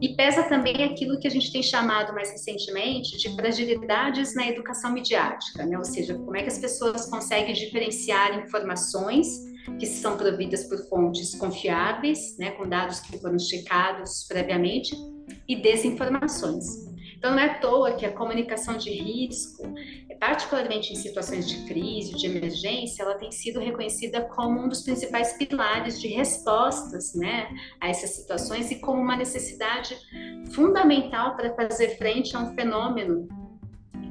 E 0.00 0.16
pesa 0.16 0.42
também 0.44 0.84
aquilo 0.84 1.18
que 1.18 1.26
a 1.26 1.30
gente 1.30 1.52
tem 1.52 1.62
chamado 1.62 2.14
mais 2.14 2.30
recentemente 2.30 3.18
de 3.18 3.34
fragilidades 3.34 4.34
na 4.34 4.48
educação 4.48 4.90
midiática, 4.92 5.66
né? 5.66 5.76
ou 5.76 5.84
seja, 5.84 6.14
como 6.14 6.36
é 6.36 6.42
que 6.42 6.48
as 6.48 6.58
pessoas 6.58 7.10
conseguem 7.10 7.52
diferenciar 7.52 8.38
informações 8.38 9.51
que 9.78 9.86
são 9.86 10.16
providas 10.16 10.64
por 10.64 10.78
fontes 10.88 11.34
confiáveis, 11.34 12.36
né, 12.38 12.52
com 12.52 12.68
dados 12.68 13.00
que 13.00 13.18
foram 13.18 13.38
checados 13.38 14.24
previamente, 14.28 14.94
e 15.48 15.56
desinformações. 15.56 16.92
Então, 17.22 17.30
não 17.30 17.38
é 17.38 17.46
à 17.46 17.54
toa 17.60 17.92
que 17.92 18.04
a 18.04 18.10
comunicação 18.10 18.76
de 18.76 18.90
risco, 18.90 19.62
particularmente 20.18 20.92
em 20.92 20.96
situações 20.96 21.48
de 21.48 21.64
crise, 21.66 22.16
de 22.16 22.26
emergência, 22.26 23.04
ela 23.04 23.14
tem 23.14 23.30
sido 23.30 23.60
reconhecida 23.60 24.22
como 24.22 24.60
um 24.60 24.68
dos 24.68 24.82
principais 24.82 25.34
pilares 25.34 26.00
de 26.00 26.08
respostas 26.08 27.14
né, 27.14 27.48
a 27.80 27.88
essas 27.88 28.10
situações 28.10 28.72
e 28.72 28.80
como 28.80 29.00
uma 29.00 29.16
necessidade 29.16 29.96
fundamental 30.52 31.36
para 31.36 31.54
fazer 31.54 31.96
frente 31.96 32.36
a 32.36 32.40
um 32.40 32.54
fenômeno 32.56 33.28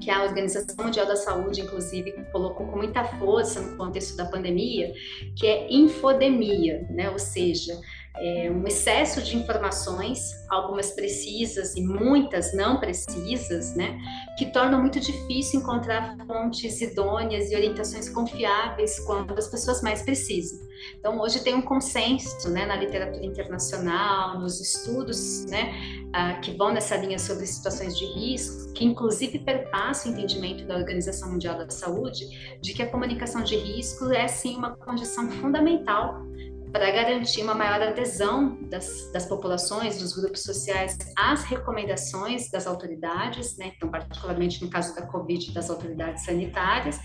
que 0.02 0.10
a 0.10 0.24
Organização 0.24 0.76
Mundial 0.84 1.06
da 1.06 1.16
Saúde, 1.16 1.62
inclusive, 1.62 2.12
colocou 2.32 2.66
com 2.68 2.78
muita 2.78 3.04
força 3.04 3.62
no 3.62 3.78
contexto 3.78 4.18
da 4.18 4.26
pandemia, 4.26 4.94
que 5.38 5.46
é 5.46 5.72
infodemia, 5.72 6.86
né? 6.90 7.10
ou 7.10 7.20
seja, 7.20 7.80
é 8.18 8.52
um 8.52 8.68
excesso 8.68 9.22
de 9.22 9.38
informações, 9.38 10.20
algumas 10.50 10.92
precisas 10.92 11.76
e 11.76 11.82
muitas 11.82 12.54
não 12.54 12.80
precisas, 12.80 13.76
né, 13.76 13.98
que 14.38 14.48
tornam 14.52 14.82
muito 14.82 15.00
difícil 15.00 15.62
encontrar 15.62 16.18
fontes 16.28 16.82
idôneas 16.82 17.52
e 17.52 17.56
orientações 17.56 18.10
confiáveis 18.10 19.00
quando 19.06 19.38
as 19.38 19.48
pessoas 19.48 19.82
mais 19.82 20.02
precisam. 20.02 20.60
Então, 21.00 21.20
hoje 21.20 21.44
tem 21.44 21.54
um 21.54 21.62
consenso 21.62 22.50
né, 22.50 22.66
na 22.66 22.76
literatura 22.76 23.24
internacional, 23.26 24.40
nos 24.40 24.60
estudos 24.60 25.46
né, 25.46 25.72
uh, 26.08 26.42
que 26.42 26.52
vão 26.58 26.74
nessa 26.74 26.98
linha 26.98 27.20
sobre 27.20 27.46
situações 27.46 27.98
de 27.98 28.06
risco, 28.06 28.74
que 28.74 28.84
inclusive 28.84 29.40
perpassa 29.40 30.10
o 30.10 30.12
entendimento 30.12 30.66
da 30.66 30.76
Organização 30.76 31.32
Mundial 31.32 31.58
da 31.58 31.70
Saúde, 31.70 32.58
de 32.60 32.74
que 32.74 32.82
a 32.82 32.88
comunicação 32.88 33.44
de 33.44 33.56
risco 33.56 34.12
é 34.12 34.28
sim 34.28 34.58
uma 34.58 34.76
condição 34.76 35.30
fundamental 35.30 36.31
para 36.72 36.90
garantir 36.90 37.44
uma 37.44 37.54
maior 37.54 37.82
adesão 37.82 38.58
das, 38.70 39.12
das, 39.12 39.26
populações, 39.26 40.00
dos 40.00 40.14
grupos 40.14 40.44
sociais 40.44 40.98
às 41.18 41.44
recomendações 41.44 42.50
das 42.50 42.66
autoridades, 42.66 43.58
né? 43.58 43.74
então, 43.76 43.90
particularmente 43.90 44.64
no 44.64 44.70
caso 44.70 44.96
da 44.96 45.06
Covid, 45.06 45.54
das 45.54 45.70
autoridades 45.70 46.24
sanitárias, 46.24 47.00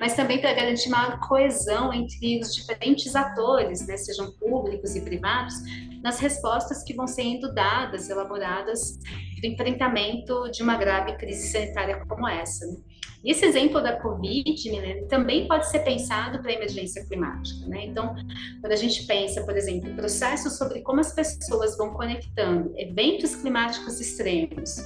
mas 0.00 0.14
também 0.14 0.40
para 0.40 0.52
garantir 0.52 0.88
maior 0.88 1.20
coesão 1.20 1.92
entre 1.92 2.40
os 2.40 2.54
diferentes 2.54 3.14
atores, 3.14 3.86
né? 3.86 3.96
sejam 3.96 4.32
públicos 4.32 4.96
e 4.96 5.00
privados, 5.00 5.54
nas 6.02 6.18
respostas 6.18 6.82
que 6.82 6.94
vão 6.94 7.06
sendo 7.06 7.54
dadas, 7.54 8.10
elaboradas 8.10 8.98
para 9.40 9.48
o 9.48 9.52
enfrentamento 9.52 10.50
de 10.50 10.62
uma 10.62 10.76
grave 10.76 11.16
crise 11.16 11.48
sanitária 11.48 12.04
como 12.06 12.26
essa. 12.26 12.66
Né? 12.66 12.76
Esse 13.24 13.44
exemplo 13.44 13.80
da 13.80 14.00
Covid, 14.00 14.68
Milena, 14.68 15.06
também 15.06 15.46
pode 15.46 15.70
ser 15.70 15.80
pensado 15.80 16.40
para 16.40 16.50
a 16.50 16.54
emergência 16.54 17.04
climática. 17.06 17.66
Né? 17.66 17.86
Então, 17.86 18.14
quando 18.60 18.72
a 18.72 18.76
gente 18.76 19.06
pensa, 19.06 19.42
por 19.44 19.56
exemplo, 19.56 19.94
processos 19.94 20.58
sobre 20.58 20.80
como 20.80 21.00
as 21.00 21.14
pessoas 21.14 21.76
vão 21.76 21.90
conectando 21.90 22.72
eventos 22.76 23.36
climáticos 23.36 24.00
extremos 24.00 24.82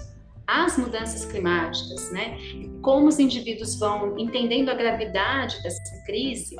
às 0.47 0.77
mudanças 0.77 1.25
climáticas, 1.25 2.13
né? 2.13 2.39
como 2.83 3.09
os 3.09 3.19
indivíduos 3.19 3.79
vão 3.79 4.19
entendendo 4.19 4.69
a 4.69 4.75
gravidade 4.75 5.61
dessa 5.63 6.05
crise, 6.05 6.55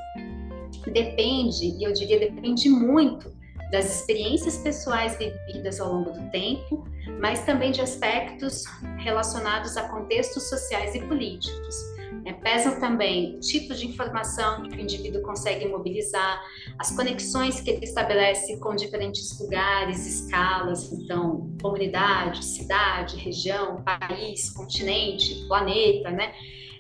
depende, 0.91 1.77
e 1.79 1.85
eu 1.85 1.93
diria 1.93 2.19
depende 2.19 2.71
muito 2.71 3.36
das 3.71 4.01
experiências 4.01 4.59
pessoais 4.59 5.17
vividas 5.19 5.81
ao 5.81 5.93
longo 5.93 6.11
do 6.13 6.31
tempo, 6.31 6.85
mas 7.21 7.45
também 7.45 7.73
de 7.73 7.81
aspectos 7.81 8.65
relacionados 8.99 9.77
a 9.77 9.89
contextos 9.89 10.49
sociais 10.49 10.95
e 10.95 11.01
políticos. 11.01 11.77
É, 12.25 12.33
pesam 12.33 12.81
também 12.81 13.37
o 13.37 13.41
tipo 13.41 13.73
de 13.75 13.87
informação 13.87 14.69
que 14.69 14.77
o 14.77 14.81
indivíduo 14.81 15.23
consegue 15.23 15.67
mobilizar, 15.69 16.41
as 16.79 16.91
conexões 16.95 17.61
que 17.61 17.71
ele 17.71 17.85
estabelece 17.85 18.59
com 18.59 18.75
diferentes 18.75 19.39
lugares, 19.39 20.07
escalas, 20.07 20.93
então, 20.93 21.55
comunidade, 21.61 22.45
cidade, 22.45 23.17
região, 23.17 23.83
país, 23.83 24.51
continente, 24.51 25.47
planeta, 25.47 26.11
né? 26.11 26.33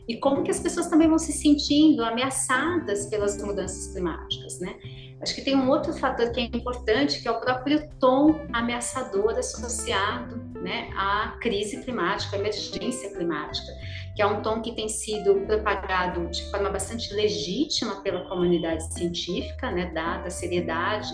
e 0.08 0.16
como 0.18 0.42
que 0.42 0.50
as 0.50 0.60
pessoas 0.60 0.86
também 0.86 1.08
vão 1.08 1.18
se 1.18 1.32
sentindo 1.32 2.04
ameaçadas 2.04 3.06
pelas 3.06 3.36
mudanças 3.42 3.92
climáticas, 3.92 4.60
né? 4.60 4.76
Acho 5.20 5.34
que 5.34 5.42
tem 5.42 5.56
um 5.56 5.68
outro 5.70 5.94
fator 5.94 6.30
que 6.30 6.40
é 6.40 6.44
importante, 6.44 7.22
que 7.22 7.28
é 7.28 7.30
o 7.30 7.40
próprio 7.40 7.88
tom 7.98 8.38
ameaçador 8.52 9.30
associado 9.38 10.36
né, 10.60 10.90
à 10.94 11.38
crise 11.40 11.82
climática, 11.82 12.36
à 12.36 12.38
emergência 12.38 13.10
climática, 13.14 13.72
que 14.14 14.20
é 14.20 14.26
um 14.26 14.42
tom 14.42 14.60
que 14.60 14.72
tem 14.74 14.88
sido 14.88 15.46
propagado 15.46 16.26
de 16.28 16.50
forma 16.50 16.68
bastante 16.68 17.14
legítima 17.14 18.02
pela 18.02 18.28
comunidade 18.28 18.92
científica, 18.92 19.70
né, 19.70 19.90
dada 19.94 20.26
a 20.26 20.30
seriedade 20.30 21.10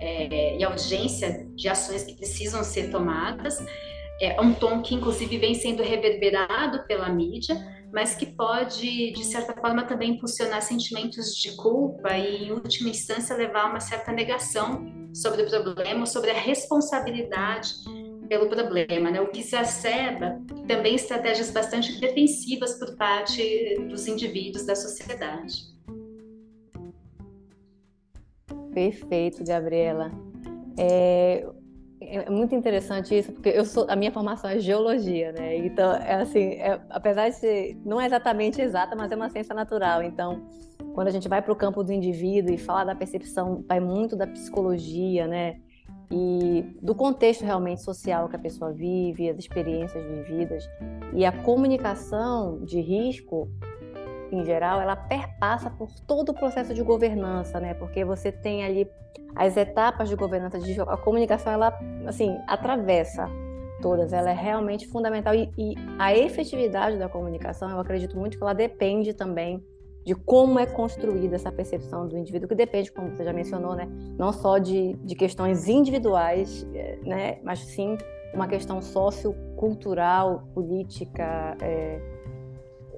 é, 0.00 0.56
e 0.56 0.64
a 0.64 0.70
urgência 0.70 1.46
de 1.54 1.68
ações 1.68 2.04
que 2.04 2.14
precisam 2.14 2.64
ser 2.64 2.90
tomadas. 2.90 3.58
É 4.20 4.40
um 4.40 4.54
tom 4.54 4.80
que, 4.80 4.94
inclusive, 4.94 5.36
vem 5.38 5.54
sendo 5.54 5.82
reverberado 5.82 6.84
pela 6.86 7.08
mídia, 7.08 7.56
mas 7.94 8.16
que 8.16 8.26
pode, 8.26 9.12
de 9.12 9.24
certa 9.24 9.54
forma, 9.54 9.84
também 9.84 10.14
impulsionar 10.14 10.60
sentimentos 10.62 11.32
de 11.36 11.54
culpa 11.54 12.18
e, 12.18 12.48
em 12.48 12.50
última 12.50 12.90
instância, 12.90 13.36
levar 13.36 13.66
a 13.66 13.70
uma 13.70 13.78
certa 13.78 14.10
negação 14.10 14.84
sobre 15.14 15.42
o 15.42 15.48
problema, 15.48 16.04
sobre 16.04 16.32
a 16.32 16.34
responsabilidade 16.34 17.72
pelo 18.28 18.48
problema, 18.48 19.12
né? 19.12 19.20
o 19.20 19.28
que 19.28 19.38
exacerba 19.38 20.42
também 20.66 20.96
estratégias 20.96 21.52
bastante 21.52 22.00
defensivas 22.00 22.76
por 22.80 22.96
parte 22.96 23.76
dos 23.88 24.08
indivíduos 24.08 24.66
da 24.66 24.74
sociedade. 24.74 25.72
Perfeito, 28.72 29.44
Gabriela. 29.44 30.10
É, 30.76 31.46
é 32.08 32.30
muito 32.30 32.54
interessante 32.54 33.16
isso, 33.16 33.32
porque 33.32 33.48
eu 33.48 33.64
sou, 33.64 33.86
a 33.88 33.96
minha 33.96 34.12
formação 34.12 34.50
é 34.50 34.58
geologia, 34.58 35.32
né? 35.32 35.56
Então, 35.56 35.92
é 35.92 36.14
assim, 36.14 36.54
é, 36.54 36.80
apesar 36.90 37.28
de 37.28 37.36
ser, 37.36 37.80
não 37.84 38.00
é 38.00 38.06
exatamente 38.06 38.60
exata, 38.60 38.94
mas 38.96 39.10
é 39.10 39.16
uma 39.16 39.28
ciência 39.30 39.54
natural. 39.54 40.02
Então, 40.02 40.42
quando 40.94 41.08
a 41.08 41.10
gente 41.10 41.28
vai 41.28 41.42
para 41.42 41.52
o 41.52 41.56
campo 41.56 41.82
do 41.82 41.92
indivíduo 41.92 42.54
e 42.54 42.58
fala 42.58 42.84
da 42.84 42.94
percepção, 42.94 43.64
vai 43.68 43.80
muito 43.80 44.16
da 44.16 44.26
psicologia, 44.26 45.26
né? 45.26 45.56
E 46.10 46.64
do 46.80 46.94
contexto 46.94 47.44
realmente 47.44 47.82
social 47.82 48.28
que 48.28 48.36
a 48.36 48.38
pessoa 48.38 48.72
vive, 48.72 49.28
as 49.28 49.38
experiências 49.38 50.04
vividas. 50.04 50.64
E 51.12 51.24
a 51.24 51.32
comunicação 51.32 52.64
de 52.64 52.80
risco, 52.80 53.48
em 54.30 54.44
geral, 54.44 54.80
ela 54.80 54.96
perpassa 54.96 55.70
por 55.70 55.88
todo 56.06 56.30
o 56.30 56.34
processo 56.34 56.74
de 56.74 56.82
governança, 56.82 57.60
né? 57.60 57.74
Porque 57.74 58.04
você 58.04 58.32
tem 58.32 58.64
ali 58.64 58.88
as 59.34 59.56
etapas 59.56 60.08
de 60.08 60.16
governança, 60.16 60.58
de, 60.58 60.80
a 60.80 60.96
comunicação, 60.96 61.52
ela, 61.52 61.78
assim, 62.06 62.36
atravessa 62.46 63.28
todas, 63.82 64.12
ela 64.12 64.30
é 64.30 64.34
realmente 64.34 64.86
fundamental 64.88 65.34
e, 65.34 65.50
e, 65.58 65.74
a 65.98 66.16
efetividade 66.16 66.96
da 66.96 67.08
comunicação, 67.08 67.70
eu 67.70 67.78
acredito 67.78 68.16
muito 68.16 68.38
que 68.38 68.42
ela 68.42 68.54
depende 68.54 69.12
também 69.12 69.62
de 70.04 70.14
como 70.14 70.58
é 70.58 70.66
construída 70.66 71.34
essa 71.34 71.50
percepção 71.50 72.06
do 72.06 72.16
indivíduo, 72.16 72.48
que 72.48 72.54
depende, 72.54 72.92
como 72.92 73.10
você 73.10 73.24
já 73.24 73.32
mencionou, 73.32 73.74
né, 73.74 73.88
não 74.18 74.32
só 74.32 74.58
de, 74.58 74.94
de 75.02 75.14
questões 75.14 75.66
individuais, 75.66 76.66
eh, 76.74 76.98
né, 77.04 77.38
mas 77.42 77.60
sim 77.60 77.96
uma 78.34 78.48
questão 78.48 78.82
sociocultural, 78.82 80.48
política, 80.54 81.56
é, 81.60 82.00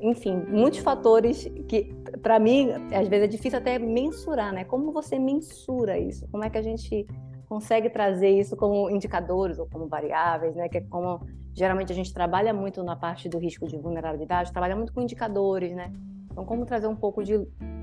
enfim, 0.00 0.36
muitos 0.48 0.80
fatores 0.80 1.50
que, 1.68 1.94
para 2.22 2.38
mim, 2.38 2.70
às 2.92 3.08
vezes 3.08 3.24
é 3.24 3.28
difícil 3.28 3.58
até 3.58 3.78
mensurar, 3.78 4.52
né? 4.52 4.64
Como 4.64 4.92
você 4.92 5.18
mensura 5.18 5.98
isso? 5.98 6.26
Como 6.28 6.44
é 6.44 6.50
que 6.50 6.58
a 6.58 6.62
gente 6.62 7.06
consegue 7.48 7.88
trazer 7.88 8.30
isso 8.30 8.56
como 8.56 8.90
indicadores 8.90 9.58
ou 9.58 9.66
como 9.66 9.86
variáveis, 9.86 10.54
né? 10.54 10.68
Que 10.68 10.78
é 10.78 10.80
como 10.80 11.20
geralmente 11.54 11.92
a 11.92 11.94
gente 11.94 12.12
trabalha 12.12 12.52
muito 12.52 12.82
na 12.82 12.96
parte 12.96 13.28
do 13.28 13.38
risco 13.38 13.66
de 13.66 13.78
vulnerabilidade, 13.78 14.52
trabalha 14.52 14.76
muito 14.76 14.92
com 14.92 15.00
indicadores, 15.00 15.74
né? 15.74 15.92
Então, 16.30 16.44
como 16.44 16.66
trazer 16.66 16.86
um 16.86 16.96
pouco 16.96 17.24
de, 17.24 17.38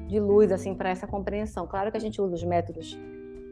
de 0.08 0.20
luz 0.20 0.52
assim 0.52 0.76
para 0.76 0.90
essa 0.90 1.08
compreensão? 1.08 1.66
Claro 1.66 1.90
que 1.90 1.98
a 1.98 2.00
gente 2.00 2.22
usa 2.22 2.36
os 2.36 2.44
métodos 2.44 2.96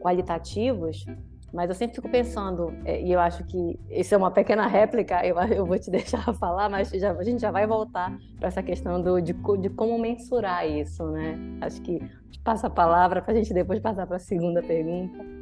qualitativos, 0.00 1.04
mas 1.52 1.68
eu 1.68 1.74
sempre 1.74 1.96
fico 1.96 2.08
pensando, 2.08 2.72
é, 2.84 3.00
e 3.00 3.12
eu 3.12 3.20
acho 3.20 3.44
que 3.44 3.78
isso 3.90 4.14
é 4.14 4.18
uma 4.18 4.30
pequena 4.30 4.66
réplica, 4.66 5.24
eu, 5.26 5.36
eu 5.52 5.66
vou 5.66 5.78
te 5.78 5.90
deixar 5.90 6.22
falar, 6.34 6.68
mas 6.68 6.90
já, 6.90 7.12
a 7.12 7.24
gente 7.24 7.40
já 7.40 7.50
vai 7.50 7.66
voltar 7.66 8.16
para 8.38 8.48
essa 8.48 8.62
questão 8.62 9.00
do, 9.00 9.20
de, 9.20 9.32
de 9.32 9.70
como 9.70 9.98
mensurar 9.98 10.66
isso, 10.68 11.04
né? 11.10 11.38
Acho 11.60 11.80
que 11.82 12.00
passa 12.42 12.66
a 12.66 12.70
palavra 12.70 13.20
para 13.22 13.32
a 13.32 13.36
gente 13.36 13.52
depois 13.52 13.80
passar 13.80 14.06
para 14.06 14.16
a 14.16 14.20
segunda 14.20 14.62
pergunta. 14.62 15.41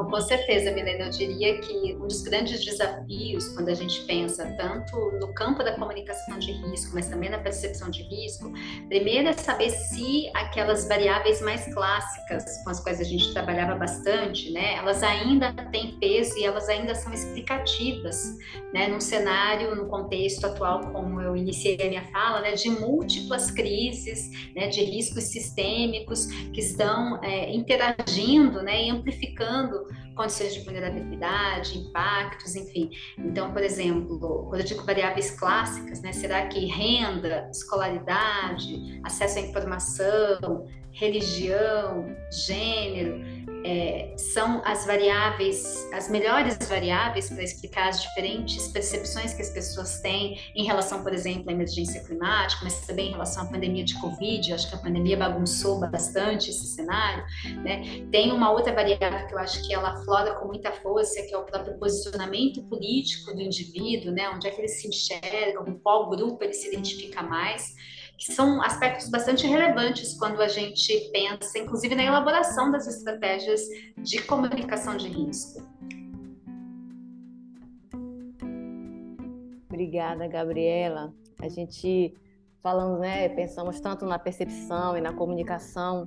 Então, 0.00 0.10
com 0.10 0.20
certeza, 0.22 0.70
Milena, 0.70 1.04
eu 1.04 1.10
diria 1.10 1.60
que 1.60 1.94
um 1.96 2.06
dos 2.06 2.22
grandes 2.22 2.64
desafios 2.64 3.48
quando 3.48 3.68
a 3.68 3.74
gente 3.74 4.00
pensa 4.04 4.46
tanto 4.56 4.96
no 5.20 5.34
campo 5.34 5.62
da 5.62 5.74
comunicação 5.74 6.38
de 6.38 6.52
risco, 6.52 6.94
mas 6.94 7.08
também 7.08 7.28
na 7.28 7.38
percepção 7.38 7.90
de 7.90 8.02
risco, 8.04 8.50
primeiro 8.88 9.28
é 9.28 9.34
saber 9.34 9.68
se 9.68 10.30
aquelas 10.34 10.88
variáveis 10.88 11.42
mais 11.42 11.66
clássicas 11.74 12.64
com 12.64 12.70
as 12.70 12.80
quais 12.80 12.98
a 12.98 13.04
gente 13.04 13.30
trabalhava 13.34 13.74
bastante, 13.74 14.50
né, 14.52 14.76
elas 14.76 15.02
ainda 15.02 15.52
têm 15.70 15.98
peso 16.00 16.38
e 16.38 16.44
elas 16.44 16.66
ainda 16.70 16.94
são 16.94 17.12
explicativas, 17.12 18.38
né, 18.72 18.88
num 18.88 19.00
cenário, 19.00 19.74
no 19.74 19.86
contexto 19.86 20.46
atual, 20.46 20.92
como 20.92 21.20
eu 21.20 21.36
iniciei 21.36 21.76
a 21.78 21.88
minha 21.88 22.04
fala, 22.06 22.40
né, 22.40 22.52
de 22.52 22.70
múltiplas 22.70 23.50
crises, 23.50 24.30
né, 24.54 24.68
de 24.68 24.82
riscos 24.82 25.24
sistêmicos 25.24 26.24
que 26.54 26.60
estão 26.60 27.22
é, 27.22 27.52
interagindo, 27.52 28.62
né, 28.62 28.86
e 28.86 28.90
amplificando 28.90 29.89
condições 30.14 30.54
de 30.54 30.60
vulnerabilidade, 30.60 31.78
impactos, 31.78 32.54
enfim. 32.54 32.90
Então, 33.18 33.52
por 33.52 33.62
exemplo, 33.62 34.46
quando 34.48 34.60
eu 34.60 34.66
digo 34.66 34.84
variáveis 34.84 35.30
clássicas, 35.30 36.00
né, 36.02 36.12
será 36.12 36.46
que 36.46 36.66
renda, 36.66 37.48
escolaridade, 37.52 39.00
acesso 39.04 39.38
à 39.38 39.42
informação, 39.42 40.66
religião, 40.92 42.14
gênero, 42.30 43.22
é, 43.64 44.14
são 44.16 44.62
as 44.64 44.86
variáveis, 44.86 45.88
as 45.92 46.08
melhores 46.08 46.56
variáveis 46.68 47.28
para 47.28 47.42
explicar 47.42 47.88
as 47.88 48.02
diferentes 48.02 48.68
percepções 48.68 49.34
que 49.34 49.42
as 49.42 49.50
pessoas 49.50 50.00
têm 50.00 50.38
em 50.54 50.64
relação, 50.64 51.02
por 51.02 51.12
exemplo, 51.12 51.50
à 51.50 51.52
emergência 51.52 52.02
climática, 52.04 52.62
mas 52.64 52.86
também 52.86 53.08
em 53.08 53.12
relação 53.12 53.44
à 53.44 53.46
pandemia 53.46 53.84
de 53.84 53.98
Covid. 54.00 54.48
Eu 54.48 54.54
acho 54.54 54.68
que 54.68 54.74
a 54.74 54.78
pandemia 54.78 55.16
bagunçou 55.16 55.80
bastante 55.80 56.50
esse 56.50 56.66
cenário. 56.66 57.24
Né? 57.62 58.06
Tem 58.10 58.32
uma 58.32 58.50
outra 58.50 58.72
variável 58.72 59.26
que 59.26 59.34
eu 59.34 59.38
acho 59.38 59.66
que 59.66 59.74
ela 59.74 60.02
flora 60.04 60.34
com 60.34 60.46
muita 60.46 60.72
força, 60.72 61.22
que 61.22 61.34
é 61.34 61.38
o 61.38 61.44
próprio 61.44 61.78
posicionamento 61.78 62.62
político 62.64 63.34
do 63.34 63.40
indivíduo, 63.40 64.12
né? 64.12 64.30
onde 64.30 64.46
é 64.46 64.50
que 64.50 64.60
ele 64.60 64.68
se 64.68 64.88
enxerga, 64.88 65.62
com 65.64 65.74
qual 65.80 66.08
grupo 66.08 66.42
ele 66.42 66.54
se 66.54 66.68
identifica 66.68 67.22
mais 67.22 67.74
que 68.20 68.34
são 68.34 68.62
aspectos 68.62 69.08
bastante 69.08 69.46
relevantes 69.46 70.12
quando 70.18 70.42
a 70.42 70.46
gente 70.46 71.10
pensa, 71.10 71.58
inclusive, 71.58 71.94
na 71.94 72.04
elaboração 72.04 72.70
das 72.70 72.86
estratégias 72.86 73.62
de 73.96 74.20
comunicação 74.22 74.94
de 74.94 75.08
risco. 75.08 75.66
Obrigada, 79.70 80.28
Gabriela. 80.28 81.14
A 81.40 81.48
gente 81.48 82.14
falando, 82.62 82.98
né, 82.98 83.26
pensamos 83.30 83.80
tanto 83.80 84.04
na 84.04 84.18
percepção 84.18 84.98
e 84.98 85.00
na 85.00 85.14
comunicação 85.14 86.06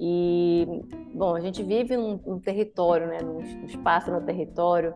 e 0.00 0.66
bom, 1.14 1.36
a 1.36 1.40
gente 1.40 1.62
vive 1.62 1.96
num, 1.96 2.20
num 2.26 2.40
território, 2.40 3.06
né, 3.06 3.20
num, 3.22 3.40
num 3.40 3.66
espaço 3.66 4.10
no 4.10 4.20
território 4.20 4.92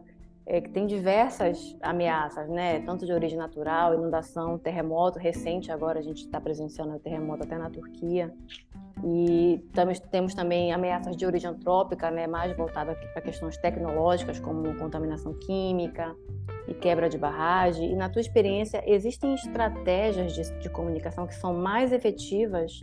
é, 0.53 0.61
que 0.61 0.69
tem 0.69 0.87
diversas 0.87 1.75
ameaças, 1.81 2.47
né? 2.47 2.81
Tanto 2.81 3.07
de 3.07 3.12
origem 3.12 3.38
natural, 3.38 3.95
inundação, 3.95 4.59
terremoto 4.59 5.19
recente. 5.19 5.73
Agora 5.73 5.99
a 5.99 6.03
gente 6.03 6.27
está 6.27 6.38
presenciando 6.38 6.95
o 6.95 6.99
terremoto 6.99 7.45
até 7.45 7.57
na 7.57 7.71
Turquia. 7.71 8.31
E 9.03 9.65
temos, 10.11 10.35
também 10.35 10.71
ameaças 10.71 11.17
de 11.17 11.25
origem 11.25 11.49
antrópica, 11.49 12.11
né? 12.11 12.27
Mais 12.27 12.55
voltada 12.55 12.95
para 13.15 13.23
questões 13.23 13.57
tecnológicas, 13.57 14.38
como 14.38 14.77
contaminação 14.79 15.33
química 15.33 16.15
e 16.69 16.75
quebra 16.75 17.09
de 17.09 17.17
barragem. 17.17 17.91
E 17.91 17.97
na 17.97 18.11
tua 18.11 18.21
experiência, 18.21 18.85
existem 18.87 19.33
estratégias 19.35 20.35
de, 20.35 20.61
de 20.61 20.69
comunicação 20.69 21.27
que 21.27 21.35
são 21.35 21.55
mais 21.55 21.93
efetivas 21.93 22.83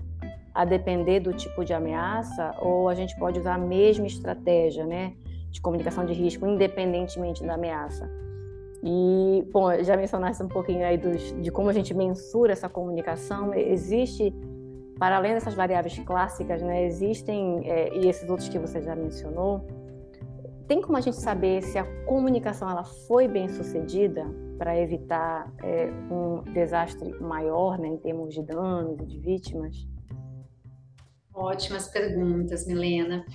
a 0.55 0.65
depender 0.65 1.19
do 1.19 1.33
tipo 1.33 1.63
de 1.63 1.71
ameaça? 1.71 2.51
Ou 2.63 2.89
a 2.89 2.95
gente 2.95 3.15
pode 3.19 3.37
usar 3.37 3.53
a 3.53 3.59
mesma 3.59 4.07
estratégia, 4.07 4.87
né? 4.87 5.13
De 5.49 5.61
comunicação 5.61 6.05
de 6.05 6.13
risco, 6.13 6.45
independentemente 6.45 7.43
da 7.43 7.55
ameaça. 7.55 8.09
E, 8.83 9.45
bom, 9.51 9.83
já 9.83 9.97
mencionaste 9.97 10.41
um 10.41 10.47
pouquinho 10.47 10.85
aí 10.85 10.97
dos, 10.97 11.33
de 11.41 11.51
como 11.51 11.69
a 11.69 11.73
gente 11.73 11.93
mensura 11.93 12.53
essa 12.53 12.69
comunicação. 12.69 13.53
Existe, 13.53 14.33
para 14.97 15.17
além 15.17 15.33
dessas 15.33 15.53
variáveis 15.53 15.97
clássicas, 15.99 16.61
né, 16.61 16.85
existem, 16.85 17.69
é, 17.69 17.97
e 17.97 18.07
esses 18.07 18.29
outros 18.29 18.47
que 18.47 18.57
você 18.57 18.81
já 18.81 18.95
mencionou, 18.95 19.65
tem 20.67 20.81
como 20.81 20.97
a 20.97 21.01
gente 21.01 21.17
saber 21.17 21.63
se 21.63 21.77
a 21.77 22.05
comunicação 22.05 22.69
ela 22.69 22.83
foi 22.83 23.27
bem 23.27 23.49
sucedida 23.49 24.23
para 24.57 24.79
evitar 24.79 25.51
é, 25.63 25.89
um 26.11 26.43
desastre 26.53 27.11
maior 27.19 27.79
né, 27.79 27.87
em 27.87 27.97
termos 27.97 28.33
de 28.33 28.43
danos 28.43 28.99
e 28.99 29.05
de 29.05 29.19
vítimas? 29.19 29.87
Ótimas 31.33 31.87
perguntas, 31.87 32.67
Milena. 32.67 33.25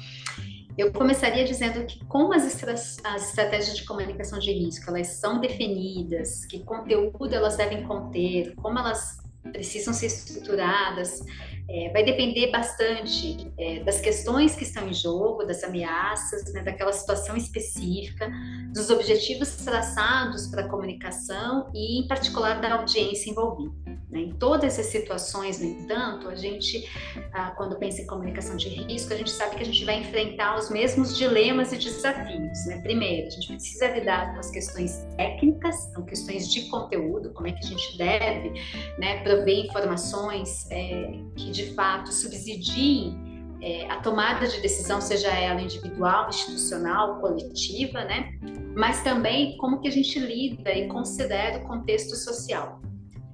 Eu 0.76 0.92
começaria 0.92 1.44
dizendo 1.44 1.86
que 1.86 2.04
como 2.06 2.32
as, 2.32 2.44
estra 2.44 2.72
as, 2.72 3.28
estratégias 3.28 3.76
de 3.76 3.84
comunicação 3.84 4.38
de 4.38 4.52
risco 4.52 4.90
elas 4.90 5.06
são 5.08 5.40
definidas, 5.40 6.44
que 6.46 6.64
conteúdo 6.64 7.32
elas 7.32 7.56
devem 7.56 7.84
conter, 7.84 8.54
como 8.56 8.78
elas 8.78 9.18
precisam 9.52 9.92
ser 9.92 10.06
estruturadas, 10.06 11.20
é, 11.68 11.90
vai 11.90 12.04
depender 12.04 12.50
bastante 12.50 13.52
é, 13.58 13.80
das 13.80 14.00
questões 14.00 14.54
que 14.54 14.64
estão 14.64 14.88
em 14.88 14.94
jogo, 14.94 15.44
das 15.44 15.64
ameaças, 15.64 16.52
né, 16.52 16.62
daquela 16.62 16.92
situação 16.92 17.36
específica, 17.36 18.30
dos 18.72 18.90
objetivos 18.90 19.56
traçados 19.56 20.48
para 20.48 20.62
a 20.62 20.68
comunicação 20.68 21.70
e, 21.74 22.00
em 22.00 22.08
particular, 22.08 22.60
da 22.60 22.74
audiência 22.74 23.30
envolvida. 23.30 23.72
Né? 24.10 24.20
Em 24.20 24.32
todas 24.32 24.78
as 24.78 24.86
situações, 24.86 25.60
no 25.60 25.66
entanto, 25.66 26.28
a 26.28 26.34
gente, 26.34 26.88
ah, 27.32 27.52
quando 27.56 27.76
pensa 27.78 28.02
em 28.02 28.06
comunicação 28.06 28.56
de 28.56 28.68
risco, 28.68 29.12
a 29.12 29.16
gente 29.16 29.30
sabe 29.30 29.56
que 29.56 29.62
a 29.62 29.66
gente 29.66 29.84
vai 29.84 30.00
enfrentar 30.00 30.56
os 30.58 30.70
mesmos 30.70 31.16
dilemas 31.16 31.72
e 31.72 31.76
desafios. 31.76 32.66
Né? 32.66 32.80
Primeiro, 32.82 33.28
a 33.28 33.30
gente 33.30 33.48
precisa 33.48 33.88
lidar 33.88 34.34
com 34.34 34.40
as 34.40 34.50
questões 34.50 35.06
técnicas, 35.16 35.76
são 35.92 36.04
questões 36.04 36.52
de 36.52 36.68
conteúdo, 36.68 37.32
como 37.32 37.48
é 37.48 37.52
que 37.52 37.64
a 37.64 37.68
gente 37.68 37.96
deve 37.96 38.52
né, 38.98 39.22
prover 39.22 39.66
informações 39.66 40.70
é, 40.70 41.12
que 41.36 41.53
de 41.54 41.72
fato 41.74 42.12
subsidiem 42.12 43.22
é, 43.62 43.90
a 43.90 44.00
tomada 44.00 44.46
de 44.46 44.60
decisão, 44.60 45.00
seja 45.00 45.28
ela 45.28 45.62
individual, 45.62 46.28
institucional, 46.28 47.20
coletiva, 47.20 48.04
né? 48.04 48.38
Mas 48.76 49.02
também 49.02 49.56
como 49.56 49.80
que 49.80 49.88
a 49.88 49.90
gente 49.90 50.18
lida 50.18 50.70
e 50.70 50.88
considera 50.88 51.58
o 51.58 51.66
contexto 51.66 52.14
social. 52.16 52.82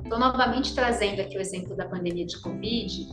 Então, 0.04 0.18
novamente 0.18 0.74
trazendo 0.74 1.20
aqui 1.20 1.36
o 1.36 1.40
exemplo 1.40 1.74
da 1.74 1.88
pandemia 1.88 2.26
de 2.26 2.38
Covid, 2.40 3.08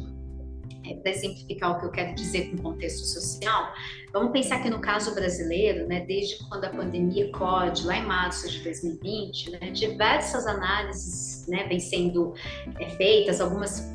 é, 0.85 0.93
para 0.95 1.11
exemplificar 1.11 1.71
o 1.71 1.79
que 1.79 1.85
eu 1.85 1.91
quero 1.91 2.13
dizer 2.13 2.51
com 2.51 2.57
contexto 2.57 3.05
social, 3.05 3.73
vamos 4.13 4.31
pensar 4.31 4.61
que 4.61 4.69
no 4.69 4.79
caso 4.79 5.15
brasileiro, 5.15 5.87
né, 5.87 6.01
desde 6.05 6.37
quando 6.47 6.65
a 6.65 6.69
pandemia 6.69 7.31
COD, 7.31 7.85
lá 7.85 7.97
em 7.97 8.05
março 8.05 8.49
de 8.49 8.59
2020, 8.59 9.51
né, 9.51 9.71
diversas 9.71 10.45
análises 10.45 11.47
né, 11.47 11.65
vêm 11.67 11.79
sendo 11.79 12.33
é, 12.79 12.89
feitas, 12.89 13.41
algumas 13.41 13.91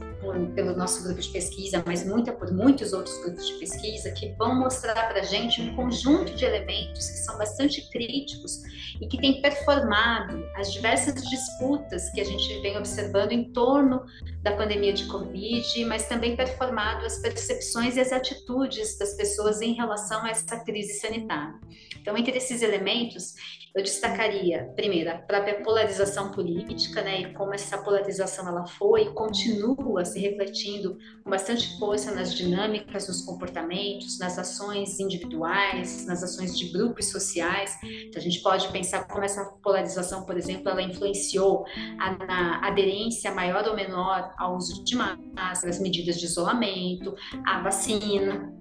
pelo 0.54 0.76
nosso 0.76 1.02
grupo 1.02 1.20
de 1.20 1.28
pesquisa, 1.28 1.82
mas 1.85 2.06
muita 2.06 2.32
por 2.32 2.52
muitos 2.52 2.92
outros 2.92 3.18
grupos 3.22 3.46
de 3.46 3.54
pesquisa, 3.54 4.11
que 4.12 4.32
vão 4.38 4.54
mostrar 4.54 5.08
para 5.08 5.20
a 5.20 5.24
gente 5.24 5.61
um 5.61 5.74
conjunto 5.74 6.35
de 6.35 6.44
elementos 6.44 7.08
que 7.11 7.18
são 7.18 7.37
bastante 7.37 7.90
críticos 7.90 8.62
e 9.00 9.06
que 9.06 9.18
têm 9.18 9.42
performado 9.42 10.44
as 10.56 10.72
diversas 10.72 11.14
disputas 11.28 12.08
que 12.11 12.20
a 12.20 12.24
gente 12.24 12.61
vem 12.61 12.78
observando 12.78 13.32
em 13.32 13.52
torno 13.52 14.04
da 14.42 14.52
pandemia 14.52 14.92
de 14.92 15.06
Covid, 15.06 15.85
mas 15.87 16.06
também 16.08 16.37
performado 16.37 17.04
as 17.04 17.18
percepções 17.18 17.96
e 17.96 18.00
as 18.00 18.12
atitudes 18.12 18.96
das 18.98 19.14
pessoas 19.14 19.61
em 19.61 19.74
relação 19.74 20.24
a 20.24 20.30
essa 20.30 20.58
crise 20.61 21.00
sanitária. 21.00 21.54
Então, 22.00 22.16
entre 22.16 22.37
esses 22.37 22.62
elementos, 22.62 23.35
eu 23.74 23.82
destacaria, 23.82 24.70
primeiro, 24.76 25.11
a 25.11 25.14
própria 25.14 25.62
polarização 25.62 26.30
política, 26.30 27.00
né, 27.02 27.20
e 27.22 27.32
como 27.32 27.54
essa 27.54 27.78
polarização 27.78 28.46
ela 28.46 28.66
foi 28.66 29.04
e 29.04 29.12
continua 29.12 30.02
se 30.12 30.20
refletindo 30.20 30.98
com 31.22 31.31
bastante 31.31 31.79
força 31.79 32.14
nas 32.14 32.35
dinâmicas, 32.35 33.09
nos 33.09 33.22
comportamentos, 33.22 34.18
nas 34.18 34.38
ações 34.38 34.98
individuais, 35.01 36.07
nas 36.07 36.22
ações 36.22 36.59
de 36.59 36.70
grupos 36.72 37.11
sociais. 37.11 37.77
Então, 37.83 38.20
a 38.20 38.25
gente 38.25 38.40
pode 38.40 38.68
pensar 38.68 39.07
como 39.09 39.25
essa 39.25 39.44
polarização, 39.62 40.25
por 40.25 40.37
exemplo, 40.37 40.68
ela 40.68 40.83
influenciou 40.83 41.64
a, 41.98 42.25
na 42.25 42.66
aderência 42.66 43.33
maior 43.33 43.66
ou 43.66 43.75
menor 43.75 44.33
ao 44.38 44.57
uso 44.57 44.85
de 44.85 44.94
máscaras, 44.96 45.81
medidas 45.81 46.18
de 46.18 46.27
isolamento, 46.27 47.14
a 47.46 47.62
vacina, 47.62 48.53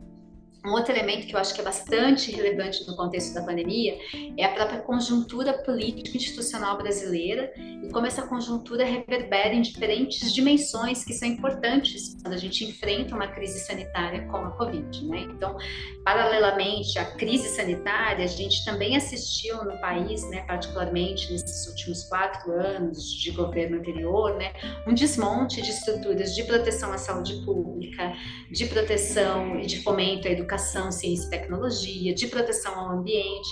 um 0.63 0.71
outro 0.73 0.93
elemento 0.93 1.25
que 1.25 1.35
eu 1.35 1.39
acho 1.39 1.55
que 1.55 1.61
é 1.61 1.63
bastante 1.63 2.31
relevante 2.31 2.85
no 2.87 2.95
contexto 2.95 3.33
da 3.33 3.41
pandemia 3.41 3.97
é 4.37 4.45
a 4.45 4.53
própria 4.53 4.79
conjuntura 4.81 5.53
política 5.53 6.15
institucional 6.15 6.77
brasileira 6.77 7.51
e 7.57 7.89
como 7.91 8.05
essa 8.05 8.21
conjuntura 8.27 8.85
reverbera 8.85 9.55
em 9.55 9.61
diferentes 9.61 10.31
dimensões 10.31 11.03
que 11.03 11.13
são 11.13 11.27
importantes 11.27 12.15
quando 12.21 12.35
a 12.35 12.37
gente 12.37 12.63
enfrenta 12.63 13.15
uma 13.15 13.27
crise 13.27 13.59
sanitária 13.59 14.27
como 14.27 14.45
a 14.45 14.51
Covid. 14.51 15.03
Né? 15.07 15.21
Então, 15.31 15.57
paralelamente 16.05 16.99
à 16.99 17.05
crise 17.05 17.49
sanitária, 17.49 18.23
a 18.23 18.27
gente 18.27 18.63
também 18.63 18.95
assistiu 18.95 19.63
no 19.65 19.79
país, 19.79 20.29
né, 20.29 20.41
particularmente 20.41 21.31
nesses 21.31 21.67
últimos 21.67 22.03
quatro 22.03 22.51
anos 22.51 23.11
de 23.15 23.31
governo 23.31 23.77
anterior, 23.77 24.35
né, 24.35 24.53
um 24.85 24.93
desmonte 24.93 25.59
de 25.61 25.71
estruturas 25.71 26.35
de 26.35 26.43
proteção 26.43 26.93
à 26.93 26.99
saúde 26.99 27.43
pública, 27.43 28.13
de 28.51 28.65
proteção 28.67 29.59
e 29.59 29.65
de 29.65 29.81
fomento 29.81 30.27
à 30.27 30.31
educação 30.31 30.50
educação, 30.51 30.91
ciência 30.91 31.27
e 31.27 31.29
tecnologia, 31.29 32.13
de 32.13 32.27
proteção 32.27 32.77
ao 32.77 32.99
ambiente. 32.99 33.49